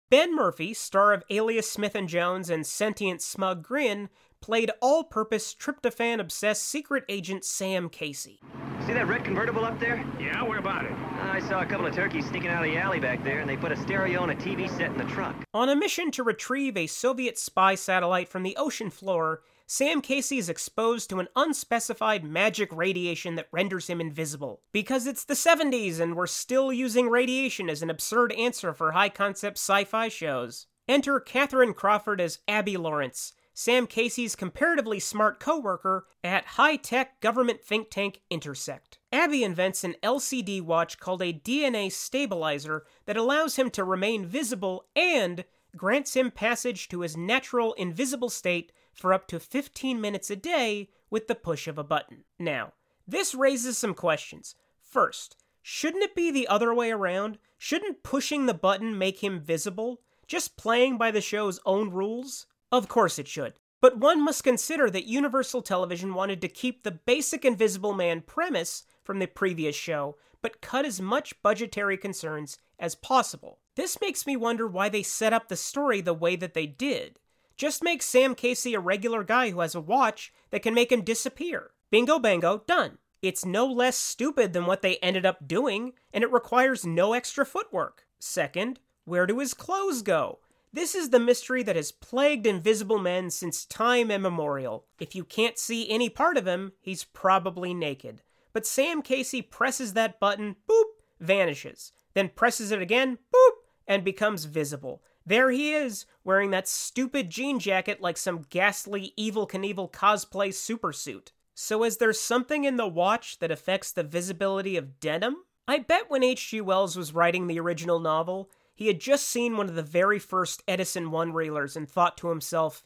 Ben 0.10 0.36
Murphy, 0.36 0.74
star 0.74 1.14
of 1.14 1.24
Alias 1.30 1.70
Smith 1.70 1.94
and 1.94 2.10
Jones 2.10 2.50
and 2.50 2.66
Sentient 2.66 3.22
Smug 3.22 3.62
Grin, 3.62 4.10
played 4.42 4.72
all-purpose 4.82 5.54
tryptophan-obsessed 5.54 6.66
secret 6.66 7.04
agent 7.08 7.46
Sam 7.46 7.90
Casey. 7.90 8.40
See 8.88 8.94
that 8.94 9.08
red 9.08 9.24
convertible 9.24 9.64
up 9.64 9.80
there? 9.80 10.04
Yeah, 10.20 10.42
where 10.42 10.58
about 10.58 10.86
it? 10.86 10.94
I 10.94 11.40
saw 11.42 11.62
a 11.62 11.66
couple 11.68 11.86
of 11.86 11.94
turkeys 11.94 12.28
sneaking 12.28 12.50
out 12.50 12.66
of 12.66 12.72
the 12.72 12.80
alley 12.80 13.00
back 13.00 13.24
there, 13.24 13.38
and 13.38 13.48
they 13.48 13.56
put 13.56 13.72
a 13.72 13.78
stereo 13.78 14.24
and 14.24 14.32
a 14.32 14.36
TV 14.36 14.68
set 14.68 14.90
in 14.90 14.98
the 14.98 15.04
truck. 15.04 15.36
On 15.54 15.70
a 15.70 15.76
mission 15.76 16.10
to 16.12 16.24
retrieve 16.24 16.76
a 16.76 16.88
Soviet 16.88 17.38
spy 17.38 17.76
satellite 17.76 18.30
from 18.30 18.42
the 18.42 18.56
ocean 18.58 18.90
floor, 18.90 19.44
Sam 19.72 20.02
Casey 20.02 20.40
is 20.40 20.50
exposed 20.50 21.12
to 21.12 21.20
an 21.20 21.28
unspecified 21.36 22.24
magic 22.24 22.76
radiation 22.76 23.36
that 23.36 23.50
renders 23.52 23.86
him 23.86 24.02
invisible. 24.02 24.62
Because 24.72 25.06
it's 25.06 25.24
the 25.24 25.36
70s 25.36 26.00
and 26.00 26.16
we're 26.16 26.26
still 26.26 26.74
using 26.74 27.08
radiation 27.08 27.70
as 27.70 27.84
an 27.84 27.92
absurd 27.92 28.32
answer 28.32 28.74
for 28.74 28.94
high 28.94 29.10
concept 29.10 29.60
sci 29.60 29.84
fi 29.84 30.08
shows. 30.08 30.66
Enter 30.88 31.20
Katherine 31.20 31.76
Crawford 31.76 32.20
as 32.20 32.40
Abby 32.48 32.78
Lawrence, 32.78 33.34
Sam 33.54 33.86
Casey's 33.86 34.36
comparatively 34.36 35.00
smart 35.00 35.40
coworker 35.40 36.08
at 36.24 36.46
high 36.46 36.78
tech 36.78 37.22
government 37.22 37.62
think 37.64 37.92
tank 37.92 38.22
Intersect. 38.32 38.98
Abby 39.12 39.44
invents 39.44 39.84
an 39.84 39.98
LCD 40.02 40.64
watch 40.64 41.00
called 41.00 41.22
a 41.22 41.32
DNA 41.32 41.92
stabilizer 41.92 42.86
that 43.06 43.18
allows 43.18 43.58
him 43.58 43.70
to 43.70 43.84
remain 43.84 44.26
visible 44.26 44.86
and 44.96 45.46
grants 45.76 46.16
him 46.16 46.32
passage 46.32 46.90
to 46.90 47.02
his 47.02 47.18
natural 47.18 47.74
invisible 47.74 48.30
state 48.30 48.72
for 48.94 49.14
up 49.14 49.28
to 49.28 49.40
15 49.40 50.00
minutes 50.00 50.30
a 50.30 50.36
day 50.36 50.90
with 51.10 51.28
the 51.28 51.36
push 51.36 51.68
of 51.68 51.78
a 51.78 51.84
button. 51.84 52.24
Now, 52.38 52.74
this 53.08 53.34
raises 53.34 53.78
some 53.78 53.94
questions. 53.94 54.56
First, 54.82 55.36
shouldn't 55.62 56.04
it 56.04 56.16
be 56.16 56.32
the 56.32 56.48
other 56.48 56.74
way 56.74 56.92
around? 56.92 57.38
Shouldn't 57.58 58.04
pushing 58.04 58.46
the 58.46 58.54
button 58.54 58.98
make 58.98 59.24
him 59.24 59.40
visible? 59.40 60.02
Just 60.28 60.58
playing 60.58 60.98
by 60.98 61.12
the 61.12 61.22
show's 61.22 61.60
own 61.66 61.90
rules? 61.90 62.46
Of 62.72 62.88
course 62.88 63.18
it 63.18 63.28
should. 63.28 63.54
But 63.82 63.98
one 63.98 64.24
must 64.24 64.44
consider 64.44 64.90
that 64.90 65.06
Universal 65.06 65.62
Television 65.62 66.14
wanted 66.14 66.42
to 66.42 66.48
keep 66.48 66.84
the 66.84 66.92
basic 66.92 67.46
Invisible 67.46 67.94
Man 67.94 68.22
premise 68.22 68.84
from 69.04 69.20
the 69.20 69.28
previous 69.28 69.76
show, 69.76 70.18
but 70.42 70.62
cut 70.62 70.86
as 70.86 71.02
much 71.02 71.42
budgetary 71.42 71.98
concerns 71.98 72.58
as 72.80 72.96
possible. 72.96 73.60
This 73.76 74.00
makes 74.02 74.26
me 74.26 74.36
wonder 74.36 74.68
why 74.68 74.90
they 74.90 75.04
set 75.04 75.34
up 75.34 75.48
the 75.48 75.56
story 75.56 76.02
the 76.02 76.14
way 76.14 76.36
that 76.36 76.54
they 76.54 76.66
did. 76.66 77.20
Just 77.56 77.84
make 77.84 78.02
Sam 78.02 78.36
Casey 78.36 78.74
a 78.74 78.80
regular 78.80 79.24
guy 79.24 79.50
who 79.50 79.60
has 79.60 79.76
a 79.76 79.82
watch 79.82 80.34
that 80.50 80.62
can 80.62 80.74
make 80.74 80.92
him 80.92 81.02
disappear. 81.02 81.72
Bingo 81.92 82.18
bango, 82.20 82.64
done. 82.68 83.00
It's 83.22 83.46
no 83.46 83.66
less 83.66 83.98
stupid 83.98 84.54
than 84.54 84.66
what 84.66 84.82
they 84.82 84.96
ended 84.98 85.26
up 85.26 85.48
doing, 85.48 85.94
and 86.14 86.24
it 86.24 86.32
requires 86.32 86.86
no 86.86 87.14
extra 87.14 87.46
footwork. 87.46 88.06
Second, 88.18 88.80
where 89.04 89.28
do 89.28 89.40
his 89.40 89.54
clothes 89.54 90.02
go? 90.02 90.40
This 90.72 90.94
is 90.94 91.10
the 91.10 91.20
mystery 91.20 91.64
that 91.64 91.76
has 91.76 91.92
plagued 91.92 92.46
Invisible 92.46 93.00
Men 93.00 93.30
since 93.30 93.66
time 93.66 94.12
immemorial. 94.12 94.86
If 95.00 95.16
you 95.16 95.24
can't 95.24 95.58
see 95.58 95.90
any 95.90 96.10
part 96.10 96.38
of 96.38 96.48
him, 96.48 96.74
he's 96.80 97.04
probably 97.04 97.74
naked. 97.74 98.22
But 98.54 98.68
Sam 98.68 99.02
Casey 99.02 99.42
presses 99.42 99.94
that 99.94 100.20
button, 100.20 100.56
boop, 100.70 100.84
vanishes. 101.20 101.92
Then 102.14 102.30
presses 102.30 102.72
it 102.72 102.82
again, 102.82 103.18
boop, 103.34 103.52
and 103.88 104.04
becomes 104.04 104.46
visible. 104.46 105.04
There 105.26 105.52
he 105.52 105.74
is, 105.74 106.06
wearing 106.24 106.52
that 106.52 106.68
stupid 106.68 107.30
jean 107.30 107.60
jacket 107.60 108.02
like 108.02 108.18
some 108.18 108.46
ghastly 108.50 109.14
Evel 109.18 109.50
Knievel 109.50 109.92
cosplay 109.92 110.50
supersuit. 110.50 111.30
So 111.54 111.84
is 111.84 111.98
there 111.98 112.14
something 112.14 112.64
in 112.64 112.78
the 112.78 112.88
watch 112.88 113.40
that 113.40 113.52
affects 113.52 113.92
the 113.92 114.04
visibility 114.04 114.78
of 114.78 115.00
denim? 115.00 115.44
I 115.68 115.80
bet 115.80 116.10
when 116.10 116.24
H.G. 116.24 116.62
Wells 116.62 116.96
was 116.96 117.14
writing 117.14 117.48
the 117.48 117.60
original 117.60 118.00
novel, 118.00 118.50
he 118.74 118.88
had 118.88 119.00
just 119.00 119.28
seen 119.28 119.58
one 119.58 119.68
of 119.68 119.76
the 119.76 119.84
very 119.84 120.20
first 120.20 120.64
Edison 120.68 121.12
one 121.12 121.34
reelers 121.34 121.76
and 121.76 121.88
thought 121.88 122.18
to 122.18 122.30
himself, 122.30 122.82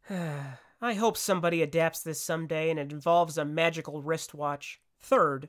I 0.10 0.94
hope 0.94 1.16
somebody 1.16 1.62
adapts 1.62 2.02
this 2.02 2.20
someday 2.20 2.70
and 2.70 2.78
it 2.78 2.90
involves 2.90 3.38
a 3.38 3.44
magical 3.44 4.02
wristwatch. 4.02 4.80
Third, 4.98 5.48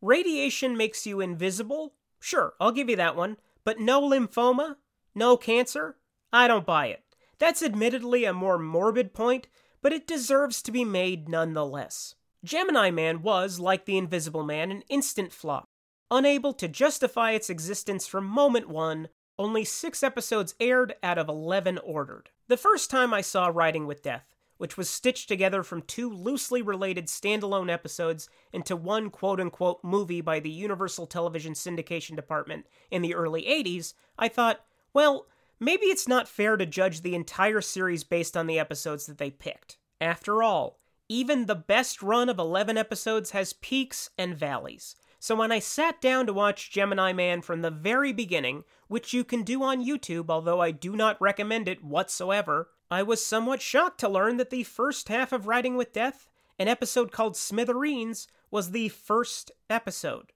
radiation 0.00 0.76
makes 0.76 1.06
you 1.06 1.20
invisible? 1.20 1.94
Sure, 2.22 2.54
I'll 2.60 2.70
give 2.70 2.88
you 2.88 2.94
that 2.96 3.16
one. 3.16 3.36
But 3.64 3.80
no 3.80 4.00
lymphoma? 4.00 4.76
No 5.12 5.36
cancer? 5.36 5.96
I 6.32 6.46
don't 6.46 6.64
buy 6.64 6.86
it. 6.86 7.02
That's 7.38 7.64
admittedly 7.64 8.24
a 8.24 8.32
more 8.32 8.60
morbid 8.60 9.12
point, 9.12 9.48
but 9.82 9.92
it 9.92 10.06
deserves 10.06 10.62
to 10.62 10.70
be 10.70 10.84
made 10.84 11.28
nonetheless. 11.28 12.14
Gemini 12.44 12.92
Man 12.92 13.22
was, 13.22 13.58
like 13.58 13.86
the 13.86 13.98
Invisible 13.98 14.44
Man, 14.44 14.70
an 14.70 14.84
instant 14.88 15.32
flop. 15.32 15.66
Unable 16.12 16.52
to 16.52 16.68
justify 16.68 17.32
its 17.32 17.50
existence 17.50 18.06
from 18.06 18.24
moment 18.24 18.68
one, 18.68 19.08
only 19.36 19.64
six 19.64 20.04
episodes 20.04 20.54
aired 20.60 20.94
out 21.02 21.18
of 21.18 21.28
11 21.28 21.78
ordered. 21.78 22.30
The 22.46 22.56
first 22.56 22.88
time 22.88 23.12
I 23.12 23.20
saw 23.20 23.50
Riding 23.52 23.86
with 23.86 24.02
Death, 24.02 24.31
which 24.62 24.76
was 24.76 24.88
stitched 24.88 25.26
together 25.26 25.64
from 25.64 25.82
two 25.82 26.08
loosely 26.08 26.62
related 26.62 27.08
standalone 27.08 27.68
episodes 27.68 28.28
into 28.52 28.76
one 28.76 29.10
quote 29.10 29.40
unquote 29.40 29.80
movie 29.82 30.20
by 30.20 30.38
the 30.38 30.48
Universal 30.48 31.04
Television 31.08 31.52
Syndication 31.52 32.14
Department 32.14 32.64
in 32.88 33.02
the 33.02 33.12
early 33.12 33.42
80s, 33.42 33.94
I 34.16 34.28
thought, 34.28 34.60
well, 34.94 35.26
maybe 35.58 35.86
it's 35.86 36.06
not 36.06 36.28
fair 36.28 36.56
to 36.56 36.64
judge 36.64 37.00
the 37.00 37.16
entire 37.16 37.60
series 37.60 38.04
based 38.04 38.36
on 38.36 38.46
the 38.46 38.60
episodes 38.60 39.06
that 39.06 39.18
they 39.18 39.30
picked. 39.30 39.78
After 40.00 40.44
all, 40.44 40.78
even 41.08 41.46
the 41.46 41.56
best 41.56 42.00
run 42.00 42.28
of 42.28 42.38
11 42.38 42.78
episodes 42.78 43.32
has 43.32 43.54
peaks 43.54 44.10
and 44.16 44.36
valleys. 44.36 44.94
So 45.18 45.34
when 45.34 45.50
I 45.50 45.58
sat 45.58 46.00
down 46.00 46.26
to 46.26 46.32
watch 46.32 46.70
Gemini 46.70 47.12
Man 47.12 47.42
from 47.42 47.62
the 47.62 47.70
very 47.72 48.12
beginning, 48.12 48.62
which 48.86 49.12
you 49.12 49.24
can 49.24 49.42
do 49.42 49.64
on 49.64 49.84
YouTube, 49.84 50.26
although 50.28 50.60
I 50.60 50.70
do 50.70 50.94
not 50.94 51.20
recommend 51.20 51.66
it 51.66 51.82
whatsoever, 51.82 52.68
I 52.92 53.02
was 53.02 53.24
somewhat 53.24 53.62
shocked 53.62 54.00
to 54.00 54.08
learn 54.10 54.36
that 54.36 54.50
the 54.50 54.64
first 54.64 55.08
half 55.08 55.32
of 55.32 55.46
Riding 55.46 55.78
with 55.78 55.94
Death, 55.94 56.28
an 56.58 56.68
episode 56.68 57.10
called 57.10 57.38
Smithereens, 57.38 58.28
was 58.50 58.72
the 58.72 58.90
first 58.90 59.50
episode. 59.70 60.34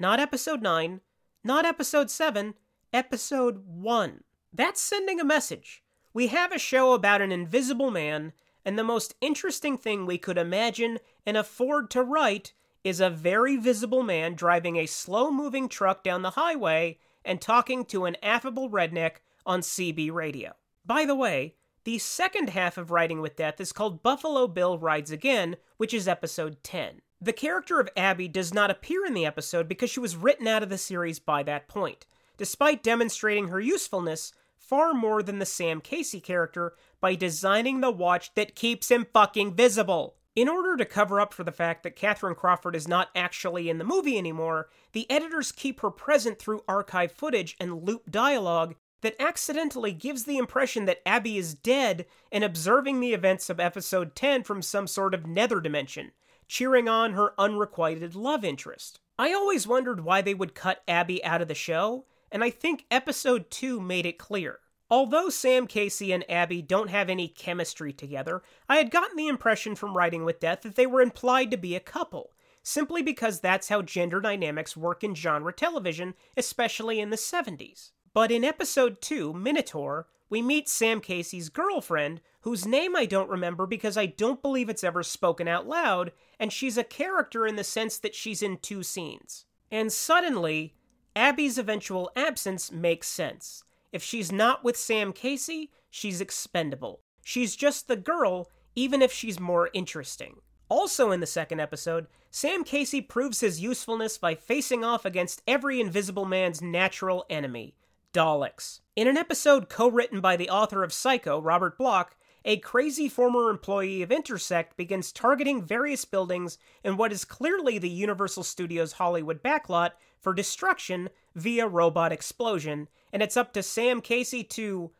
Not 0.00 0.18
episode 0.18 0.62
9, 0.62 1.00
not 1.44 1.64
episode 1.64 2.10
7, 2.10 2.54
episode 2.92 3.68
1. 3.68 4.24
That's 4.52 4.80
sending 4.80 5.20
a 5.20 5.24
message. 5.24 5.84
We 6.12 6.26
have 6.26 6.50
a 6.50 6.58
show 6.58 6.92
about 6.92 7.22
an 7.22 7.30
invisible 7.30 7.92
man, 7.92 8.32
and 8.64 8.76
the 8.76 8.82
most 8.82 9.14
interesting 9.20 9.78
thing 9.78 10.04
we 10.04 10.18
could 10.18 10.38
imagine 10.38 10.98
and 11.24 11.36
afford 11.36 11.88
to 11.90 12.02
write 12.02 12.52
is 12.82 12.98
a 12.98 13.10
very 13.10 13.54
visible 13.54 14.02
man 14.02 14.34
driving 14.34 14.74
a 14.74 14.86
slow 14.86 15.30
moving 15.30 15.68
truck 15.68 16.02
down 16.02 16.22
the 16.22 16.30
highway 16.30 16.98
and 17.24 17.40
talking 17.40 17.84
to 17.84 18.06
an 18.06 18.16
affable 18.24 18.68
redneck 18.68 19.18
on 19.46 19.60
CB 19.60 20.10
radio. 20.10 20.50
By 20.84 21.04
the 21.04 21.14
way, 21.14 21.54
the 21.84 21.98
second 21.98 22.50
half 22.50 22.78
of 22.78 22.90
Riding 22.90 23.20
with 23.20 23.36
Death 23.36 23.60
is 23.60 23.72
called 23.72 24.02
Buffalo 24.02 24.46
Bill 24.46 24.78
Rides 24.78 25.10
Again, 25.10 25.56
which 25.78 25.92
is 25.92 26.06
episode 26.06 26.62
10. 26.62 27.00
The 27.20 27.32
character 27.32 27.80
of 27.80 27.88
Abby 27.96 28.28
does 28.28 28.54
not 28.54 28.70
appear 28.70 29.04
in 29.04 29.14
the 29.14 29.26
episode 29.26 29.68
because 29.68 29.90
she 29.90 30.00
was 30.00 30.16
written 30.16 30.46
out 30.46 30.62
of 30.62 30.68
the 30.68 30.78
series 30.78 31.18
by 31.18 31.42
that 31.44 31.68
point, 31.68 32.06
despite 32.36 32.82
demonstrating 32.82 33.48
her 33.48 33.60
usefulness 33.60 34.32
far 34.56 34.94
more 34.94 35.22
than 35.22 35.38
the 35.38 35.46
Sam 35.46 35.80
Casey 35.80 36.20
character 36.20 36.74
by 37.00 37.14
designing 37.14 37.80
the 37.80 37.90
watch 37.90 38.32
that 38.34 38.54
keeps 38.54 38.90
him 38.90 39.06
fucking 39.12 39.54
visible. 39.54 40.16
In 40.34 40.48
order 40.48 40.76
to 40.76 40.86
cover 40.86 41.20
up 41.20 41.34
for 41.34 41.44
the 41.44 41.52
fact 41.52 41.82
that 41.82 41.94
Katherine 41.94 42.34
Crawford 42.34 42.74
is 42.74 42.88
not 42.88 43.10
actually 43.14 43.68
in 43.68 43.76
the 43.78 43.84
movie 43.84 44.16
anymore, 44.16 44.70
the 44.92 45.10
editors 45.10 45.52
keep 45.52 45.80
her 45.80 45.90
present 45.90 46.38
through 46.38 46.64
archive 46.66 47.12
footage 47.12 47.54
and 47.60 47.82
loop 47.82 48.10
dialogue 48.10 48.74
that 49.02 49.20
accidentally 49.20 49.92
gives 49.92 50.24
the 50.24 50.38
impression 50.38 50.86
that 50.86 51.02
Abby 51.06 51.36
is 51.36 51.54
dead 51.54 52.06
and 52.32 52.42
observing 52.42 53.00
the 53.00 53.12
events 53.12 53.50
of 53.50 53.60
episode 53.60 54.16
10 54.16 54.42
from 54.44 54.62
some 54.62 54.86
sort 54.86 55.14
of 55.14 55.26
nether 55.26 55.60
dimension, 55.60 56.12
cheering 56.48 56.88
on 56.88 57.12
her 57.12 57.34
unrequited 57.38 58.14
love 58.14 58.44
interest. 58.44 59.00
I 59.18 59.32
always 59.32 59.66
wondered 59.66 60.00
why 60.00 60.22
they 60.22 60.34
would 60.34 60.54
cut 60.54 60.82
Abby 60.88 61.22
out 61.24 61.42
of 61.42 61.48
the 61.48 61.54
show, 61.54 62.06
and 62.30 62.42
I 62.42 62.50
think 62.50 62.86
episode 62.90 63.50
2 63.50 63.80
made 63.80 64.06
it 64.06 64.18
clear. 64.18 64.60
Although 64.90 65.30
Sam 65.30 65.66
Casey 65.66 66.12
and 66.12 66.28
Abby 66.30 66.60
don't 66.60 66.90
have 66.90 67.08
any 67.08 67.26
chemistry 67.26 67.92
together, 67.92 68.42
I 68.68 68.76
had 68.76 68.90
gotten 68.90 69.16
the 69.16 69.28
impression 69.28 69.74
from 69.74 69.96
Riding 69.96 70.24
with 70.24 70.40
Death 70.40 70.62
that 70.62 70.76
they 70.76 70.86
were 70.86 71.00
implied 71.00 71.50
to 71.50 71.56
be 71.56 71.74
a 71.74 71.80
couple, 71.80 72.32
simply 72.62 73.02
because 73.02 73.40
that's 73.40 73.68
how 73.68 73.82
gender 73.82 74.20
dynamics 74.20 74.76
work 74.76 75.02
in 75.02 75.14
genre 75.14 75.52
television, 75.52 76.14
especially 76.36 77.00
in 77.00 77.10
the 77.10 77.16
70s. 77.16 77.92
But 78.14 78.30
in 78.30 78.44
episode 78.44 79.00
2, 79.00 79.32
Minotaur, 79.32 80.06
we 80.28 80.42
meet 80.42 80.68
Sam 80.68 81.00
Casey's 81.00 81.48
girlfriend, 81.48 82.20
whose 82.40 82.66
name 82.66 82.94
I 82.94 83.06
don't 83.06 83.30
remember 83.30 83.66
because 83.66 83.96
I 83.96 84.06
don't 84.06 84.42
believe 84.42 84.68
it's 84.68 84.84
ever 84.84 85.02
spoken 85.02 85.48
out 85.48 85.66
loud, 85.66 86.12
and 86.38 86.52
she's 86.52 86.76
a 86.76 86.84
character 86.84 87.46
in 87.46 87.56
the 87.56 87.64
sense 87.64 87.98
that 87.98 88.14
she's 88.14 88.42
in 88.42 88.58
two 88.58 88.82
scenes. 88.82 89.46
And 89.70 89.92
suddenly, 89.92 90.74
Abby's 91.16 91.56
eventual 91.56 92.10
absence 92.14 92.70
makes 92.70 93.08
sense. 93.08 93.64
If 93.92 94.02
she's 94.02 94.30
not 94.30 94.64
with 94.64 94.76
Sam 94.76 95.12
Casey, 95.12 95.70
she's 95.90 96.20
expendable. 96.20 97.00
She's 97.24 97.56
just 97.56 97.88
the 97.88 97.96
girl, 97.96 98.50
even 98.74 99.00
if 99.00 99.12
she's 99.12 99.40
more 99.40 99.70
interesting. 99.72 100.36
Also, 100.68 101.10
in 101.10 101.20
the 101.20 101.26
second 101.26 101.60
episode, 101.60 102.06
Sam 102.30 102.64
Casey 102.64 103.02
proves 103.02 103.40
his 103.40 103.60
usefulness 103.60 104.16
by 104.16 104.34
facing 104.34 104.84
off 104.84 105.04
against 105.04 105.42
every 105.46 105.80
Invisible 105.80 106.24
Man's 106.24 106.62
natural 106.62 107.26
enemy, 107.28 107.74
Daleks. 108.12 108.80
In 108.94 109.08
an 109.08 109.16
episode 109.16 109.68
co 109.68 109.88
written 109.88 110.20
by 110.20 110.36
the 110.36 110.50
author 110.50 110.84
of 110.84 110.92
Psycho, 110.92 111.40
Robert 111.40 111.78
Bloch, 111.78 112.14
a 112.44 112.58
crazy 112.58 113.08
former 113.08 113.48
employee 113.48 114.02
of 114.02 114.10
Intersect 114.10 114.76
begins 114.76 115.12
targeting 115.12 115.62
various 115.62 116.04
buildings 116.04 116.58
in 116.82 116.96
what 116.96 117.12
is 117.12 117.24
clearly 117.24 117.78
the 117.78 117.88
Universal 117.88 118.42
Studios 118.42 118.92
Hollywood 118.92 119.42
backlot 119.42 119.92
for 120.20 120.34
destruction 120.34 121.08
via 121.34 121.66
robot 121.66 122.12
explosion, 122.12 122.88
and 123.12 123.22
it's 123.22 123.36
up 123.36 123.52
to 123.52 123.62
Sam 123.62 124.00
Casey 124.00 124.44
to 124.44 124.90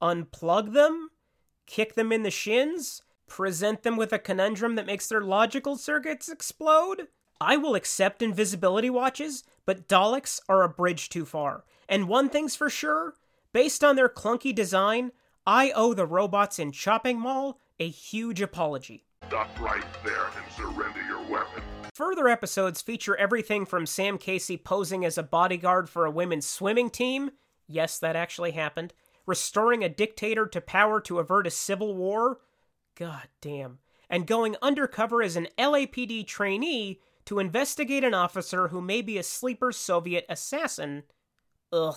unplug 0.00 0.72
them, 0.72 1.10
kick 1.66 1.94
them 1.94 2.12
in 2.12 2.22
the 2.22 2.30
shins, 2.30 3.02
present 3.26 3.82
them 3.82 3.96
with 3.96 4.12
a 4.12 4.18
conundrum 4.18 4.74
that 4.76 4.86
makes 4.86 5.08
their 5.08 5.22
logical 5.22 5.76
circuits 5.76 6.28
explode? 6.28 7.08
I 7.40 7.56
will 7.56 7.74
accept 7.74 8.22
invisibility 8.22 8.90
watches, 8.90 9.44
but 9.64 9.88
Daleks 9.88 10.40
are 10.48 10.62
a 10.62 10.68
bridge 10.68 11.08
too 11.08 11.24
far. 11.24 11.64
And 11.88 12.08
one 12.08 12.28
thing's 12.28 12.56
for 12.56 12.70
sure 12.70 13.14
based 13.52 13.82
on 13.82 13.96
their 13.96 14.08
clunky 14.08 14.54
design, 14.54 15.12
I 15.46 15.70
owe 15.74 15.94
the 15.94 16.06
robots 16.06 16.58
in 16.58 16.72
Chopping 16.72 17.18
Mall 17.18 17.58
a 17.78 17.88
huge 17.88 18.40
apology. 18.40 19.04
Stop 19.26 19.48
right 19.60 19.84
there 20.04 20.26
and 20.26 20.52
surrender 20.54 21.02
your 21.02 21.22
weapon. 21.22 21.62
Further 21.94 22.28
episodes 22.28 22.82
feature 22.82 23.16
everything 23.16 23.64
from 23.64 23.86
Sam 23.86 24.18
Casey 24.18 24.56
posing 24.56 25.04
as 25.04 25.16
a 25.16 25.22
bodyguard 25.22 25.88
for 25.88 26.04
a 26.04 26.10
women's 26.10 26.46
swimming 26.46 26.90
team. 26.90 27.30
Yes, 27.66 27.98
that 27.98 28.16
actually 28.16 28.52
happened. 28.52 28.92
Restoring 29.26 29.82
a 29.82 29.88
dictator 29.88 30.46
to 30.46 30.60
power 30.60 31.00
to 31.02 31.18
avert 31.18 31.46
a 31.46 31.50
civil 31.50 31.94
war. 31.94 32.38
God 32.94 33.28
damn. 33.40 33.78
And 34.08 34.26
going 34.26 34.56
undercover 34.62 35.22
as 35.22 35.36
an 35.36 35.48
LAPD 35.58 36.26
trainee 36.26 37.00
to 37.26 37.38
investigate 37.38 38.04
an 38.04 38.14
officer 38.14 38.68
who 38.68 38.80
may 38.80 39.02
be 39.02 39.18
a 39.18 39.22
sleeper 39.22 39.72
Soviet 39.72 40.24
assassin. 40.28 41.02
Ugh. 41.72 41.96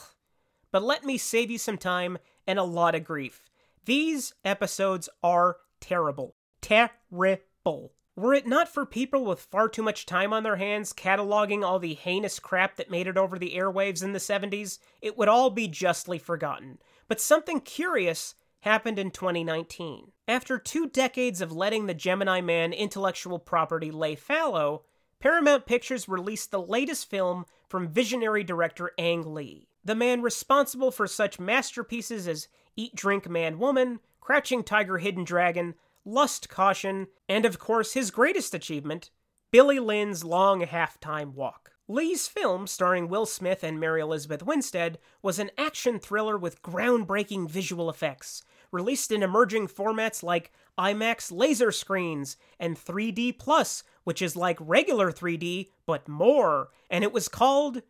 But 0.71 0.83
let 0.83 1.03
me 1.03 1.17
save 1.17 1.49
you 1.49 1.57
some 1.57 1.77
time 1.77 2.17
and 2.45 2.59
a 2.59 2.63
lot 2.63 2.95
of 2.95 3.03
grief. 3.03 3.49
These 3.85 4.33
episodes 4.43 5.09
are 5.23 5.57
terrible. 5.79 6.35
Terrible. 6.61 7.93
Were 8.15 8.33
it 8.33 8.47
not 8.47 8.67
for 8.67 8.85
people 8.85 9.23
with 9.23 9.39
far 9.39 9.69
too 9.69 9.81
much 9.81 10.05
time 10.05 10.33
on 10.33 10.43
their 10.43 10.57
hands 10.57 10.91
cataloging 10.91 11.63
all 11.63 11.79
the 11.79 11.93
heinous 11.93 12.37
crap 12.39 12.75
that 12.75 12.91
made 12.91 13.07
it 13.07 13.17
over 13.17 13.39
the 13.39 13.55
airwaves 13.55 14.03
in 14.03 14.11
the 14.11 14.19
70s, 14.19 14.79
it 15.01 15.17
would 15.17 15.29
all 15.29 15.49
be 15.49 15.67
justly 15.67 16.19
forgotten. 16.19 16.79
But 17.07 17.21
something 17.21 17.61
curious 17.61 18.35
happened 18.61 18.99
in 18.99 19.11
2019. 19.11 20.11
After 20.27 20.59
two 20.59 20.89
decades 20.89 21.39
of 21.39 21.53
letting 21.53 21.85
the 21.85 21.93
Gemini 21.93 22.41
Man 22.41 22.73
intellectual 22.73 23.39
property 23.39 23.89
lay 23.89 24.15
fallow, 24.15 24.83
Paramount 25.19 25.65
Pictures 25.65 26.07
released 26.07 26.49
the 26.49 26.61
latest 26.61 27.09
film 27.09 27.45
from 27.67 27.89
visionary 27.89 28.41
director 28.41 28.91
Ang 28.97 29.33
Lee, 29.33 29.67
the 29.83 29.93
man 29.93 30.21
responsible 30.21 30.91
for 30.91 31.07
such 31.07 31.41
masterpieces 31.41 32.25
as 32.25 32.47
Eat, 32.77 32.95
Drink, 32.95 33.29
Man, 33.29 33.59
Woman, 33.59 33.99
Crouching 34.21 34.63
Tiger, 34.63 34.97
Hidden 34.97 35.25
Dragon, 35.25 35.75
Lust, 36.05 36.47
Caution, 36.47 37.07
and 37.27 37.45
of 37.45 37.59
course 37.59 37.93
his 37.93 38.11
greatest 38.11 38.53
achievement, 38.53 39.09
Billy 39.51 39.79
Lynn's 39.79 40.23
Long 40.23 40.61
Halftime 40.61 41.33
Walk. 41.33 41.71
Lee's 41.89 42.27
film, 42.27 42.65
starring 42.65 43.09
Will 43.09 43.25
Smith 43.25 43.61
and 43.61 43.77
Mary 43.77 43.99
Elizabeth 43.99 44.43
Winstead, 44.43 44.99
was 45.21 45.37
an 45.37 45.51
action 45.57 45.99
thriller 45.99 46.37
with 46.37 46.61
groundbreaking 46.61 47.49
visual 47.49 47.89
effects, 47.89 48.41
released 48.71 49.11
in 49.11 49.23
emerging 49.23 49.67
formats 49.67 50.23
like 50.23 50.51
IMAX 50.77 51.31
laser 51.31 51.71
screens 51.71 52.37
and 52.59 52.77
3D 52.77 53.37
Plus, 53.37 53.83
which 54.03 54.21
is 54.21 54.35
like 54.35 54.57
regular 54.59 55.11
3D, 55.11 55.69
but 55.85 56.07
more, 56.07 56.69
and 56.89 57.03
it 57.03 57.11
was 57.11 57.27
called 57.27 57.81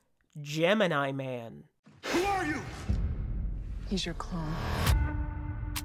Gemini 0.41 1.11
Man. 1.11 1.63
Who 2.05 2.23
are 2.23 2.45
you? 2.45 2.61
He's 3.89 4.05
your 4.05 4.15
clone. 4.15 4.55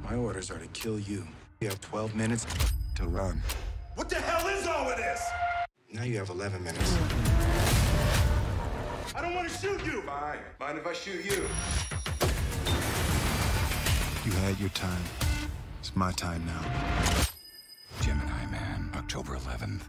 My 0.02 0.16
orders 0.16 0.50
are 0.50 0.58
to 0.58 0.66
kill 0.68 0.98
you. 0.98 1.26
You 1.60 1.68
have 1.68 1.80
12 1.80 2.14
minutes 2.14 2.46
to 2.96 3.06
run. 3.06 3.42
What 3.94 4.08
the 4.08 4.16
hell 4.16 4.46
is 4.48 4.66
all 4.66 4.90
of 4.90 4.96
this? 4.96 5.22
Now 5.92 6.02
you 6.02 6.18
have 6.18 6.28
11 6.28 6.62
minutes. 6.62 6.98
I 9.16 9.22
don't 9.22 9.34
want 9.34 9.48
to 9.48 9.56
shoot 9.56 9.84
you. 9.84 10.02
Fine. 10.02 10.38
Mind 10.60 10.78
if 10.78 10.86
I 10.86 10.92
shoot 10.92 11.24
you? 11.24 11.46
You 14.24 14.32
had 14.32 14.58
your 14.58 14.70
time. 14.70 15.02
It's 15.80 15.94
my 15.94 16.10
time 16.12 16.46
now. 16.46 16.62
Gemini 18.00 18.46
Man, 18.46 18.90
October 18.94 19.36
11th. 19.36 19.82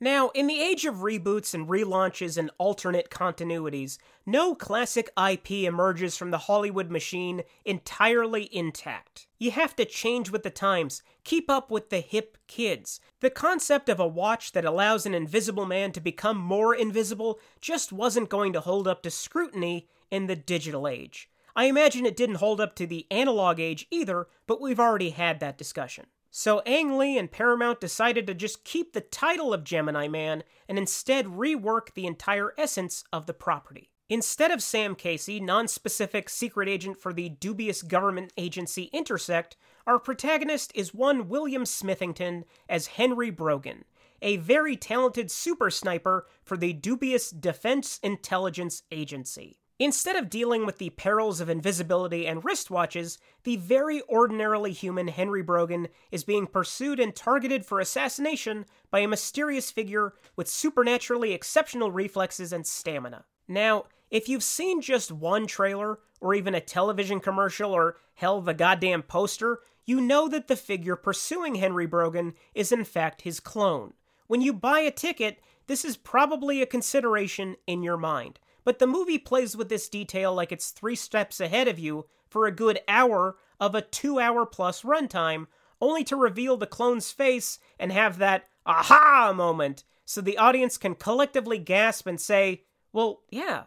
Now, 0.00 0.30
in 0.34 0.48
the 0.48 0.60
age 0.60 0.84
of 0.84 0.96
reboots 0.96 1.54
and 1.54 1.68
relaunches 1.68 2.36
and 2.36 2.50
alternate 2.58 3.10
continuities, 3.10 3.98
no 4.26 4.56
classic 4.56 5.10
IP 5.16 5.50
emerges 5.62 6.16
from 6.16 6.32
the 6.32 6.38
Hollywood 6.38 6.90
machine 6.90 7.42
entirely 7.64 8.52
intact. 8.52 9.28
You 9.38 9.52
have 9.52 9.76
to 9.76 9.84
change 9.84 10.30
with 10.30 10.42
the 10.42 10.50
times, 10.50 11.00
keep 11.22 11.48
up 11.48 11.70
with 11.70 11.90
the 11.90 12.00
hip 12.00 12.36
kids. 12.48 12.98
The 13.20 13.30
concept 13.30 13.88
of 13.88 14.00
a 14.00 14.08
watch 14.08 14.50
that 14.52 14.64
allows 14.64 15.06
an 15.06 15.14
invisible 15.14 15.66
man 15.66 15.92
to 15.92 16.00
become 16.00 16.38
more 16.38 16.74
invisible 16.74 17.38
just 17.60 17.92
wasn't 17.92 18.28
going 18.28 18.52
to 18.54 18.60
hold 18.60 18.88
up 18.88 19.04
to 19.04 19.10
scrutiny 19.10 19.88
in 20.10 20.26
the 20.26 20.36
digital 20.36 20.88
age. 20.88 21.30
I 21.56 21.66
imagine 21.66 22.04
it 22.04 22.16
didn't 22.16 22.36
hold 22.36 22.60
up 22.60 22.74
to 22.76 22.86
the 22.86 23.06
analog 23.10 23.60
age 23.60 23.86
either, 23.90 24.26
but 24.46 24.60
we've 24.60 24.80
already 24.80 25.10
had 25.10 25.40
that 25.40 25.58
discussion. 25.58 26.06
So 26.30 26.62
Ang 26.66 26.98
Lee 26.98 27.16
and 27.16 27.30
Paramount 27.30 27.80
decided 27.80 28.26
to 28.26 28.34
just 28.34 28.64
keep 28.64 28.92
the 28.92 29.00
title 29.00 29.54
of 29.54 29.62
Gemini 29.62 30.08
Man 30.08 30.42
and 30.68 30.78
instead 30.78 31.26
rework 31.26 31.94
the 31.94 32.08
entire 32.08 32.52
essence 32.58 33.04
of 33.12 33.26
the 33.26 33.34
property. 33.34 33.90
Instead 34.08 34.50
of 34.50 34.62
Sam 34.62 34.96
Casey, 34.96 35.38
non-specific 35.38 36.28
secret 36.28 36.68
agent 36.68 36.98
for 36.98 37.12
the 37.12 37.28
dubious 37.28 37.82
government 37.82 38.32
agency 38.36 38.90
Intersect, 38.92 39.56
our 39.86 40.00
protagonist 40.00 40.72
is 40.74 40.92
one 40.92 41.28
William 41.28 41.62
Smithington 41.62 42.42
as 42.68 42.88
Henry 42.88 43.30
Brogan, 43.30 43.84
a 44.20 44.36
very 44.38 44.76
talented 44.76 45.30
super 45.30 45.70
sniper 45.70 46.26
for 46.42 46.56
the 46.56 46.72
dubious 46.72 47.30
Defense 47.30 48.00
Intelligence 48.02 48.82
Agency. 48.90 49.60
Instead 49.80 50.14
of 50.14 50.30
dealing 50.30 50.64
with 50.64 50.78
the 50.78 50.90
perils 50.90 51.40
of 51.40 51.48
invisibility 51.48 52.28
and 52.28 52.44
wristwatches, 52.44 53.18
the 53.42 53.56
very 53.56 54.00
ordinarily 54.08 54.72
human 54.72 55.08
Henry 55.08 55.42
Brogan 55.42 55.88
is 56.12 56.22
being 56.22 56.46
pursued 56.46 57.00
and 57.00 57.14
targeted 57.14 57.66
for 57.66 57.80
assassination 57.80 58.66
by 58.92 59.00
a 59.00 59.08
mysterious 59.08 59.72
figure 59.72 60.14
with 60.36 60.48
supernaturally 60.48 61.32
exceptional 61.32 61.90
reflexes 61.90 62.52
and 62.52 62.64
stamina. 62.64 63.24
Now, 63.48 63.86
if 64.12 64.28
you've 64.28 64.44
seen 64.44 64.80
just 64.80 65.10
one 65.10 65.48
trailer, 65.48 65.98
or 66.20 66.34
even 66.34 66.54
a 66.54 66.60
television 66.60 67.18
commercial, 67.18 67.72
or 67.72 67.96
hell, 68.14 68.40
the 68.40 68.54
goddamn 68.54 69.02
poster, 69.02 69.58
you 69.84 70.00
know 70.00 70.28
that 70.28 70.46
the 70.46 70.56
figure 70.56 70.94
pursuing 70.94 71.56
Henry 71.56 71.86
Brogan 71.86 72.34
is 72.54 72.70
in 72.70 72.84
fact 72.84 73.22
his 73.22 73.40
clone. 73.40 73.94
When 74.28 74.40
you 74.40 74.52
buy 74.52 74.80
a 74.80 74.92
ticket, 74.92 75.40
this 75.66 75.84
is 75.84 75.96
probably 75.96 76.62
a 76.62 76.66
consideration 76.66 77.56
in 77.66 77.82
your 77.82 77.96
mind 77.96 78.38
but 78.64 78.78
the 78.78 78.86
movie 78.86 79.18
plays 79.18 79.56
with 79.56 79.68
this 79.68 79.88
detail 79.88 80.34
like 80.34 80.52
it's 80.52 80.70
three 80.70 80.96
steps 80.96 81.40
ahead 81.40 81.68
of 81.68 81.78
you 81.78 82.06
for 82.28 82.46
a 82.46 82.52
good 82.52 82.80
hour 82.88 83.36
of 83.60 83.74
a 83.74 83.82
two 83.82 84.18
hour 84.18 84.44
plus 84.46 84.82
runtime, 84.82 85.46
only 85.80 86.02
to 86.04 86.16
reveal 86.16 86.56
the 86.56 86.66
clone's 86.66 87.10
face 87.10 87.58
and 87.78 87.92
have 87.92 88.18
that 88.18 88.48
aha 88.66 89.32
moment 89.34 89.84
so 90.04 90.20
the 90.20 90.38
audience 90.38 90.76
can 90.76 90.94
collectively 90.94 91.58
gasp 91.58 92.06
and 92.06 92.20
say, 92.20 92.64
well, 92.92 93.22
yeah, 93.30 93.64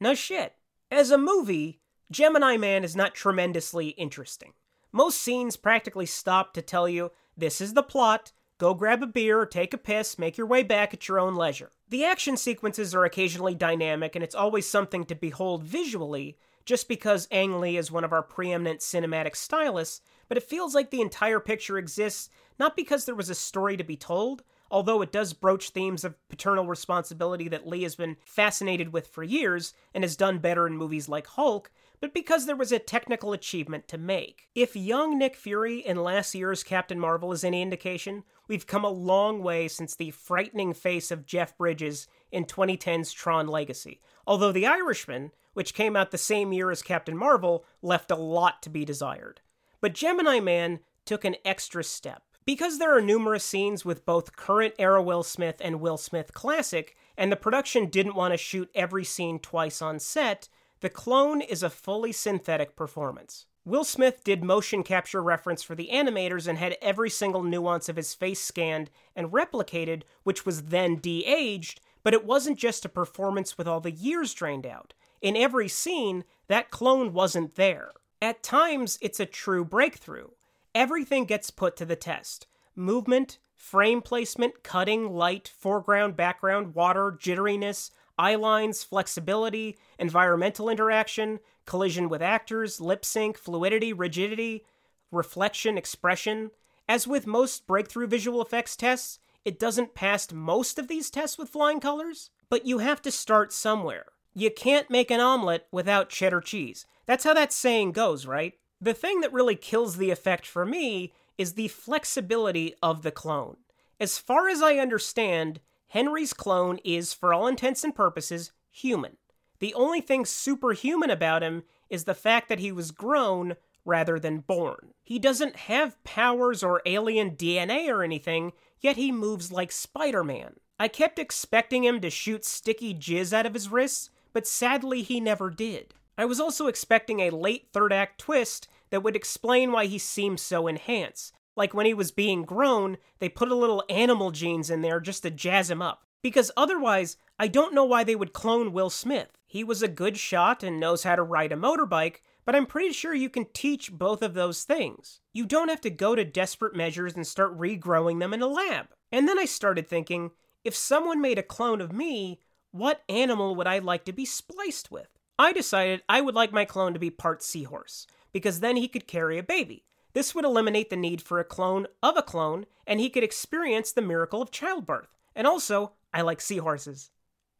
no 0.00 0.14
shit. 0.14 0.54
As 0.90 1.10
a 1.10 1.18
movie, 1.18 1.80
Gemini 2.10 2.56
Man 2.56 2.84
is 2.84 2.94
not 2.94 3.14
tremendously 3.14 3.88
interesting. 3.88 4.52
Most 4.92 5.20
scenes 5.20 5.56
practically 5.56 6.06
stop 6.06 6.54
to 6.54 6.62
tell 6.62 6.88
you 6.88 7.10
this 7.36 7.60
is 7.60 7.74
the 7.74 7.82
plot, 7.82 8.32
Go 8.58 8.72
grab 8.72 9.02
a 9.02 9.06
beer, 9.06 9.44
take 9.44 9.74
a 9.74 9.78
piss, 9.78 10.18
make 10.18 10.38
your 10.38 10.46
way 10.46 10.62
back 10.62 10.94
at 10.94 11.08
your 11.08 11.20
own 11.20 11.34
leisure. 11.34 11.70
The 11.90 12.04
action 12.04 12.38
sequences 12.38 12.94
are 12.94 13.04
occasionally 13.04 13.54
dynamic, 13.54 14.14
and 14.14 14.24
it's 14.24 14.34
always 14.34 14.66
something 14.66 15.04
to 15.04 15.14
behold 15.14 15.62
visually, 15.62 16.38
just 16.64 16.88
because 16.88 17.28
Ang 17.30 17.60
Lee 17.60 17.76
is 17.76 17.92
one 17.92 18.02
of 18.02 18.14
our 18.14 18.22
preeminent 18.22 18.80
cinematic 18.80 19.36
stylists, 19.36 20.00
but 20.28 20.38
it 20.38 20.42
feels 20.42 20.74
like 20.74 20.90
the 20.90 21.02
entire 21.02 21.38
picture 21.38 21.76
exists 21.76 22.30
not 22.58 22.76
because 22.76 23.04
there 23.04 23.14
was 23.14 23.28
a 23.28 23.34
story 23.34 23.76
to 23.76 23.84
be 23.84 23.96
told, 23.96 24.42
although 24.70 25.02
it 25.02 25.12
does 25.12 25.34
broach 25.34 25.70
themes 25.70 26.02
of 26.02 26.16
paternal 26.28 26.66
responsibility 26.66 27.48
that 27.48 27.66
Lee 27.66 27.82
has 27.82 27.94
been 27.94 28.16
fascinated 28.24 28.92
with 28.92 29.06
for 29.06 29.22
years 29.22 29.74
and 29.94 30.02
has 30.02 30.16
done 30.16 30.38
better 30.38 30.66
in 30.66 30.76
movies 30.76 31.10
like 31.10 31.26
Hulk, 31.26 31.70
but 32.00 32.14
because 32.14 32.46
there 32.46 32.56
was 32.56 32.72
a 32.72 32.78
technical 32.78 33.32
achievement 33.32 33.88
to 33.88 33.98
make. 33.98 34.48
If 34.54 34.76
young 34.76 35.18
Nick 35.18 35.36
Fury 35.36 35.78
in 35.78 36.02
last 36.02 36.34
year's 36.34 36.62
Captain 36.62 36.98
Marvel 36.98 37.32
is 37.32 37.44
any 37.44 37.62
indication, 37.62 38.24
we've 38.48 38.66
come 38.66 38.84
a 38.84 38.90
long 38.90 39.42
way 39.42 39.68
since 39.68 39.94
the 39.94 40.10
frightening 40.10 40.74
face 40.74 41.10
of 41.10 41.26
Jeff 41.26 41.56
Bridges 41.56 42.06
in 42.30 42.44
2010's 42.44 43.12
Tron 43.12 43.46
Legacy. 43.46 44.00
Although 44.26 44.52
The 44.52 44.66
Irishman, 44.66 45.32
which 45.54 45.74
came 45.74 45.96
out 45.96 46.10
the 46.10 46.18
same 46.18 46.52
year 46.52 46.70
as 46.70 46.82
Captain 46.82 47.16
Marvel, 47.16 47.64
left 47.82 48.10
a 48.10 48.16
lot 48.16 48.62
to 48.62 48.70
be 48.70 48.84
desired. 48.84 49.40
But 49.80 49.94
Gemini 49.94 50.40
Man 50.40 50.80
took 51.04 51.24
an 51.24 51.36
extra 51.44 51.82
step. 51.84 52.22
Because 52.44 52.78
there 52.78 52.96
are 52.96 53.02
numerous 53.02 53.44
scenes 53.44 53.84
with 53.84 54.06
both 54.06 54.36
current 54.36 54.74
era 54.78 55.02
Will 55.02 55.24
Smith 55.24 55.56
and 55.60 55.80
Will 55.80 55.96
Smith 55.96 56.32
classic, 56.32 56.96
and 57.16 57.32
the 57.32 57.36
production 57.36 57.86
didn't 57.86 58.14
want 58.14 58.34
to 58.34 58.38
shoot 58.38 58.70
every 58.72 59.04
scene 59.04 59.40
twice 59.40 59.82
on 59.82 59.98
set, 59.98 60.48
the 60.80 60.90
clone 60.90 61.40
is 61.40 61.62
a 61.62 61.70
fully 61.70 62.12
synthetic 62.12 62.76
performance. 62.76 63.46
Will 63.64 63.84
Smith 63.84 64.22
did 64.22 64.44
motion 64.44 64.84
capture 64.84 65.22
reference 65.22 65.62
for 65.62 65.74
the 65.74 65.90
animators 65.92 66.46
and 66.46 66.58
had 66.58 66.76
every 66.80 67.10
single 67.10 67.42
nuance 67.42 67.88
of 67.88 67.96
his 67.96 68.14
face 68.14 68.40
scanned 68.40 68.90
and 69.16 69.32
replicated, 69.32 70.02
which 70.22 70.46
was 70.46 70.64
then 70.64 70.96
de 70.96 71.24
aged, 71.24 71.80
but 72.04 72.14
it 72.14 72.24
wasn't 72.24 72.58
just 72.58 72.84
a 72.84 72.88
performance 72.88 73.58
with 73.58 73.66
all 73.66 73.80
the 73.80 73.90
years 73.90 74.32
drained 74.34 74.66
out. 74.66 74.94
In 75.20 75.36
every 75.36 75.66
scene, 75.66 76.24
that 76.46 76.70
clone 76.70 77.12
wasn't 77.12 77.56
there. 77.56 77.90
At 78.22 78.44
times, 78.44 78.98
it's 79.02 79.18
a 79.18 79.26
true 79.26 79.64
breakthrough. 79.64 80.28
Everything 80.74 81.24
gets 81.24 81.50
put 81.50 81.76
to 81.76 81.84
the 81.84 81.96
test 81.96 82.46
movement, 82.76 83.38
frame 83.56 84.02
placement, 84.02 84.62
cutting, 84.62 85.10
light, 85.10 85.50
foreground, 85.58 86.14
background, 86.16 86.74
water, 86.74 87.10
jitteriness, 87.10 87.90
eye 88.18 88.34
lines, 88.34 88.82
flexibility, 88.82 89.78
environmental 89.98 90.68
interaction, 90.68 91.40
collision 91.66 92.08
with 92.08 92.22
actors, 92.22 92.80
lip 92.80 93.04
sync, 93.04 93.36
fluidity, 93.36 93.92
rigidity, 93.92 94.64
reflection, 95.10 95.76
expression. 95.76 96.50
As 96.88 97.06
with 97.06 97.26
most 97.26 97.66
breakthrough 97.66 98.06
visual 98.06 98.40
effects 98.40 98.76
tests, 98.76 99.18
it 99.44 99.58
doesn't 99.58 99.94
pass 99.94 100.32
most 100.32 100.78
of 100.78 100.88
these 100.88 101.10
tests 101.10 101.38
with 101.38 101.48
flying 101.48 101.80
colors, 101.80 102.30
but 102.48 102.66
you 102.66 102.78
have 102.78 103.02
to 103.02 103.10
start 103.10 103.52
somewhere. 103.52 104.06
You 104.34 104.50
can't 104.50 104.90
make 104.90 105.10
an 105.10 105.20
omelet 105.20 105.66
without 105.70 106.10
cheddar 106.10 106.40
cheese. 106.40 106.86
That's 107.06 107.24
how 107.24 107.34
that 107.34 107.52
saying 107.52 107.92
goes, 107.92 108.26
right? 108.26 108.54
The 108.80 108.94
thing 108.94 109.20
that 109.20 109.32
really 109.32 109.56
kills 109.56 109.96
the 109.96 110.10
effect 110.10 110.46
for 110.46 110.66
me 110.66 111.12
is 111.38 111.52
the 111.52 111.68
flexibility 111.68 112.74
of 112.82 113.02
the 113.02 113.10
clone. 113.10 113.56
As 113.98 114.18
far 114.18 114.48
as 114.48 114.60
I 114.60 114.76
understand, 114.76 115.60
Henry's 115.88 116.32
clone 116.32 116.78
is, 116.84 117.12
for 117.12 117.32
all 117.32 117.46
intents 117.46 117.84
and 117.84 117.94
purposes, 117.94 118.52
human. 118.70 119.16
The 119.58 119.74
only 119.74 120.00
thing 120.00 120.24
superhuman 120.24 121.10
about 121.10 121.42
him 121.42 121.64
is 121.88 122.04
the 122.04 122.14
fact 122.14 122.48
that 122.48 122.58
he 122.58 122.72
was 122.72 122.90
grown 122.90 123.56
rather 123.84 124.18
than 124.18 124.40
born. 124.40 124.92
He 125.02 125.18
doesn't 125.18 125.56
have 125.56 126.02
powers 126.04 126.62
or 126.62 126.82
alien 126.84 127.36
DNA 127.36 127.88
or 127.88 128.02
anything, 128.02 128.52
yet 128.80 128.96
he 128.96 129.12
moves 129.12 129.52
like 129.52 129.72
Spider 129.72 130.24
Man. 130.24 130.56
I 130.78 130.88
kept 130.88 131.18
expecting 131.18 131.84
him 131.84 132.00
to 132.00 132.10
shoot 132.10 132.44
sticky 132.44 132.94
jizz 132.94 133.32
out 133.32 133.46
of 133.46 133.54
his 133.54 133.70
wrists, 133.70 134.10
but 134.32 134.46
sadly 134.46 135.02
he 135.02 135.20
never 135.20 135.48
did. 135.48 135.94
I 136.18 136.24
was 136.24 136.40
also 136.40 136.66
expecting 136.66 137.20
a 137.20 137.30
late 137.30 137.68
third 137.72 137.92
act 137.92 138.18
twist 138.20 138.68
that 138.90 139.02
would 139.02 139.16
explain 139.16 139.72
why 139.72 139.86
he 139.86 139.98
seemed 139.98 140.40
so 140.40 140.66
enhanced. 140.66 141.32
Like 141.56 141.72
when 141.72 141.86
he 141.86 141.94
was 141.94 142.10
being 142.10 142.44
grown, 142.44 142.98
they 143.18 143.28
put 143.28 143.50
a 143.50 143.56
little 143.56 143.82
animal 143.88 144.30
genes 144.30 144.70
in 144.70 144.82
there 144.82 145.00
just 145.00 145.22
to 145.22 145.30
jazz 145.30 145.70
him 145.70 145.80
up. 145.80 146.04
Because 146.22 146.50
otherwise, 146.56 147.16
I 147.38 147.48
don't 147.48 147.74
know 147.74 147.84
why 147.84 148.04
they 148.04 148.16
would 148.16 148.32
clone 148.32 148.72
Will 148.72 148.90
Smith. 148.90 149.38
He 149.46 149.64
was 149.64 149.82
a 149.82 149.88
good 149.88 150.16
shot 150.16 150.62
and 150.62 150.78
knows 150.78 151.04
how 151.04 151.16
to 151.16 151.22
ride 151.22 151.52
a 151.52 151.56
motorbike, 151.56 152.16
but 152.44 152.54
I'm 152.54 152.66
pretty 152.66 152.92
sure 152.92 153.14
you 153.14 153.30
can 153.30 153.46
teach 153.52 153.92
both 153.92 154.22
of 154.22 154.34
those 154.34 154.64
things. 154.64 155.20
You 155.32 155.46
don't 155.46 155.68
have 155.68 155.80
to 155.82 155.90
go 155.90 156.14
to 156.14 156.24
desperate 156.24 156.76
measures 156.76 157.14
and 157.14 157.26
start 157.26 157.58
regrowing 157.58 158.20
them 158.20 158.34
in 158.34 158.42
a 158.42 158.46
lab. 158.46 158.88
And 159.10 159.28
then 159.28 159.38
I 159.38 159.44
started 159.44 159.88
thinking 159.88 160.32
if 160.64 160.74
someone 160.74 161.20
made 161.20 161.38
a 161.38 161.42
clone 161.42 161.80
of 161.80 161.92
me, 161.92 162.40
what 162.72 163.02
animal 163.08 163.54
would 163.54 163.66
I 163.66 163.78
like 163.78 164.04
to 164.06 164.12
be 164.12 164.24
spliced 164.24 164.90
with? 164.90 165.08
I 165.38 165.52
decided 165.52 166.02
I 166.08 166.20
would 166.20 166.34
like 166.34 166.52
my 166.52 166.64
clone 166.64 166.92
to 166.92 166.98
be 166.98 167.10
part 167.10 167.42
seahorse, 167.42 168.06
because 168.32 168.60
then 168.60 168.76
he 168.76 168.88
could 168.88 169.06
carry 169.06 169.38
a 169.38 169.42
baby. 169.42 169.85
This 170.16 170.34
would 170.34 170.46
eliminate 170.46 170.88
the 170.88 170.96
need 170.96 171.20
for 171.20 171.38
a 171.38 171.44
clone 171.44 171.88
of 172.02 172.16
a 172.16 172.22
clone, 172.22 172.64
and 172.86 173.00
he 173.00 173.10
could 173.10 173.22
experience 173.22 173.92
the 173.92 174.00
miracle 174.00 174.40
of 174.40 174.50
childbirth. 174.50 175.14
And 175.34 175.46
also, 175.46 175.92
I 176.14 176.22
like 176.22 176.40
seahorses. 176.40 177.10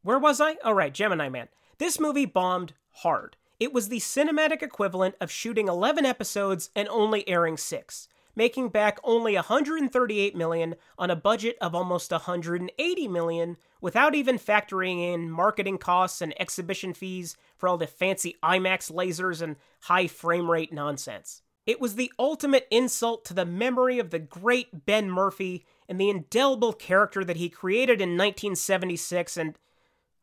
Where 0.00 0.18
was 0.18 0.40
I? 0.40 0.56
Oh, 0.64 0.72
right, 0.72 0.94
Gemini 0.94 1.28
Man. 1.28 1.48
This 1.76 2.00
movie 2.00 2.24
bombed 2.24 2.72
hard. 2.92 3.36
It 3.60 3.74
was 3.74 3.90
the 3.90 3.98
cinematic 3.98 4.62
equivalent 4.62 5.16
of 5.20 5.30
shooting 5.30 5.68
11 5.68 6.06
episodes 6.06 6.70
and 6.74 6.88
only 6.88 7.28
airing 7.28 7.58
6 7.58 8.08
making 8.38 8.68
back 8.68 8.98
only 9.02 9.34
138 9.34 10.36
million 10.36 10.74
on 10.98 11.10
a 11.10 11.16
budget 11.16 11.56
of 11.60 11.74
almost 11.74 12.10
180 12.10 13.08
million 13.08 13.56
without 13.80 14.14
even 14.14 14.38
factoring 14.38 15.00
in 15.00 15.30
marketing 15.30 15.78
costs 15.78 16.20
and 16.20 16.38
exhibition 16.38 16.92
fees 16.92 17.34
for 17.56 17.66
all 17.66 17.78
the 17.78 17.86
fancy 17.86 18.36
IMAX 18.42 18.92
lasers 18.92 19.40
and 19.40 19.56
high 19.80 20.06
frame 20.06 20.50
rate 20.50 20.70
nonsense. 20.70 21.40
It 21.66 21.80
was 21.80 21.96
the 21.96 22.12
ultimate 22.18 22.68
insult 22.70 23.24
to 23.24 23.34
the 23.34 23.44
memory 23.44 23.98
of 23.98 24.10
the 24.10 24.20
great 24.20 24.86
Ben 24.86 25.10
Murphy 25.10 25.66
and 25.88 26.00
the 26.00 26.08
indelible 26.08 26.72
character 26.72 27.24
that 27.24 27.36
he 27.36 27.48
created 27.48 28.00
in 28.00 28.10
1976 28.10 29.36
and 29.36 29.58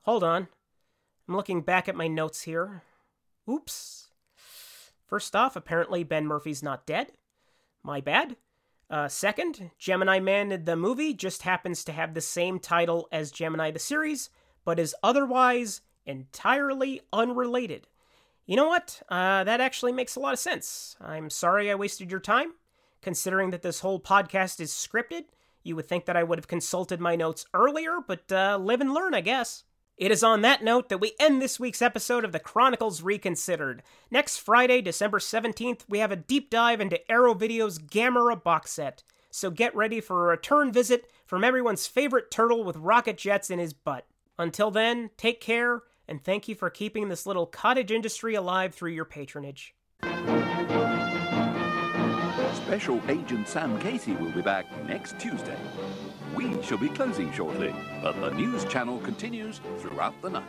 hold 0.04 0.24
on. 0.24 0.48
I'm 1.28 1.36
looking 1.36 1.62
back 1.62 1.90
at 1.90 1.96
my 1.96 2.08
notes 2.08 2.44
here. 2.44 2.84
Oops. 3.50 4.08
First 5.06 5.36
off, 5.36 5.56
apparently 5.56 6.04
Ben 6.04 6.26
Murphy's 6.26 6.64
not 6.64 6.86
dead. 6.86 7.12
My 7.84 8.00
bad. 8.00 8.38
Uh, 8.90 9.08
second, 9.08 9.72
Gemini 9.78 10.20
Man 10.20 10.64
the 10.64 10.76
movie 10.76 11.14
just 11.14 11.42
happens 11.42 11.84
to 11.84 11.92
have 11.92 12.14
the 12.14 12.22
same 12.22 12.60
title 12.60 13.08
as 13.12 13.32
Gemini 13.32 13.72
the 13.72 13.80
series, 13.80 14.30
but 14.64 14.80
is 14.80 14.96
otherwise 15.04 15.82
entirely 16.06 17.02
unrelated. 17.12 17.88
You 18.46 18.58
know 18.58 18.68
what? 18.68 19.02
Uh, 19.10 19.44
that 19.44 19.62
actually 19.62 19.94
makes 19.94 20.16
a 20.16 20.20
lot 20.20 20.34
of 20.34 20.40
sense. 20.40 20.96
I'm 21.00 21.30
sorry 21.30 21.72
I 21.72 21.76
wasted 21.76 22.12
your 22.12 22.20
time. 22.20 22.54
Considering 23.02 23.52
that 23.52 23.62
this 23.62 23.82
whole 23.82 24.00
podcast 24.00 24.60
is 24.60 24.72
scripted, 24.72 25.26
you 25.64 25.76
would 25.76 25.88
think 25.88 26.06
that 26.06 26.18
I 26.18 26.24
would 26.24 26.38
have 26.38 26.48
consulted 26.48 27.00
my 27.00 27.16
notes 27.16 27.46
earlier, 27.54 28.00
but 28.06 28.32
uh, 28.32 28.58
live 28.62 28.82
and 28.82 28.94
learn, 28.94 29.14
I 29.14 29.22
guess. 29.22 29.64
It 29.98 30.12
is 30.12 30.24
on 30.24 30.42
that 30.42 30.64
note 30.64 30.90
that 30.90 31.00
we 31.00 31.14
end 31.20 31.42
this 31.42 31.60
week's 31.60 31.82
episode 31.82 32.26
of 32.26 32.32
the 32.32 32.40
Chronicles 32.40 33.02
Reconsidered. 33.02 33.84
Next 34.10 34.38
Friday, 34.38 34.82
December 34.82 35.20
17th, 35.20 35.82
we 35.88 36.00
have 36.00 36.12
a 36.12 36.18
deep 36.18 36.50
dive 36.50 36.82
into 36.82 37.12
Arrow 37.12 37.34
Video's 37.34 37.78
Gamera 37.78 38.42
box 38.42 38.72
set. 38.72 39.04
So 39.30 39.52
get 39.52 39.76
ready 39.76 40.02
for 40.02 40.26
a 40.26 40.30
return 40.32 40.72
visit 40.72 41.10
from 41.26 41.44
everyone's 41.44 41.88
favorite 41.88 42.32
turtle 42.32 42.64
with 42.64 42.76
rocket 42.78 43.18
jets 43.18 43.50
in 43.50 43.60
his 43.60 43.74
butt. 43.74 44.08
Until 44.38 44.72
then, 44.72 45.12
take 45.16 45.40
care, 45.40 45.84
and 46.14 46.24
thank 46.24 46.48
you 46.48 46.54
for 46.54 46.70
keeping 46.70 47.10
this 47.10 47.26
little 47.26 47.48
cottage 47.48 47.90
industry 47.90 48.36
alive 48.36 48.76
through 48.76 48.92
your 48.92 49.04
patronage. 49.04 49.74
Special 52.54 53.02
Agent 53.08 53.48
Sam 53.48 53.80
Casey 53.80 54.14
will 54.14 54.30
be 54.30 54.44
back 54.44 54.68
next 54.86 55.20
Tuesday. 55.20 55.58
We 56.36 56.62
shall 56.62 56.78
be 56.78 56.90
closing 56.90 57.34
shortly, 57.34 57.74
but 58.04 58.22
the 58.22 58.30
news 58.30 58.64
channel 58.66 59.00
continues 59.00 59.60
throughout 59.80 60.14
the 60.22 60.30
night. 60.30 60.44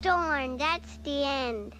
Darn, 0.00 0.56
that's 0.56 0.96
the 1.04 1.22
end. 1.24 1.76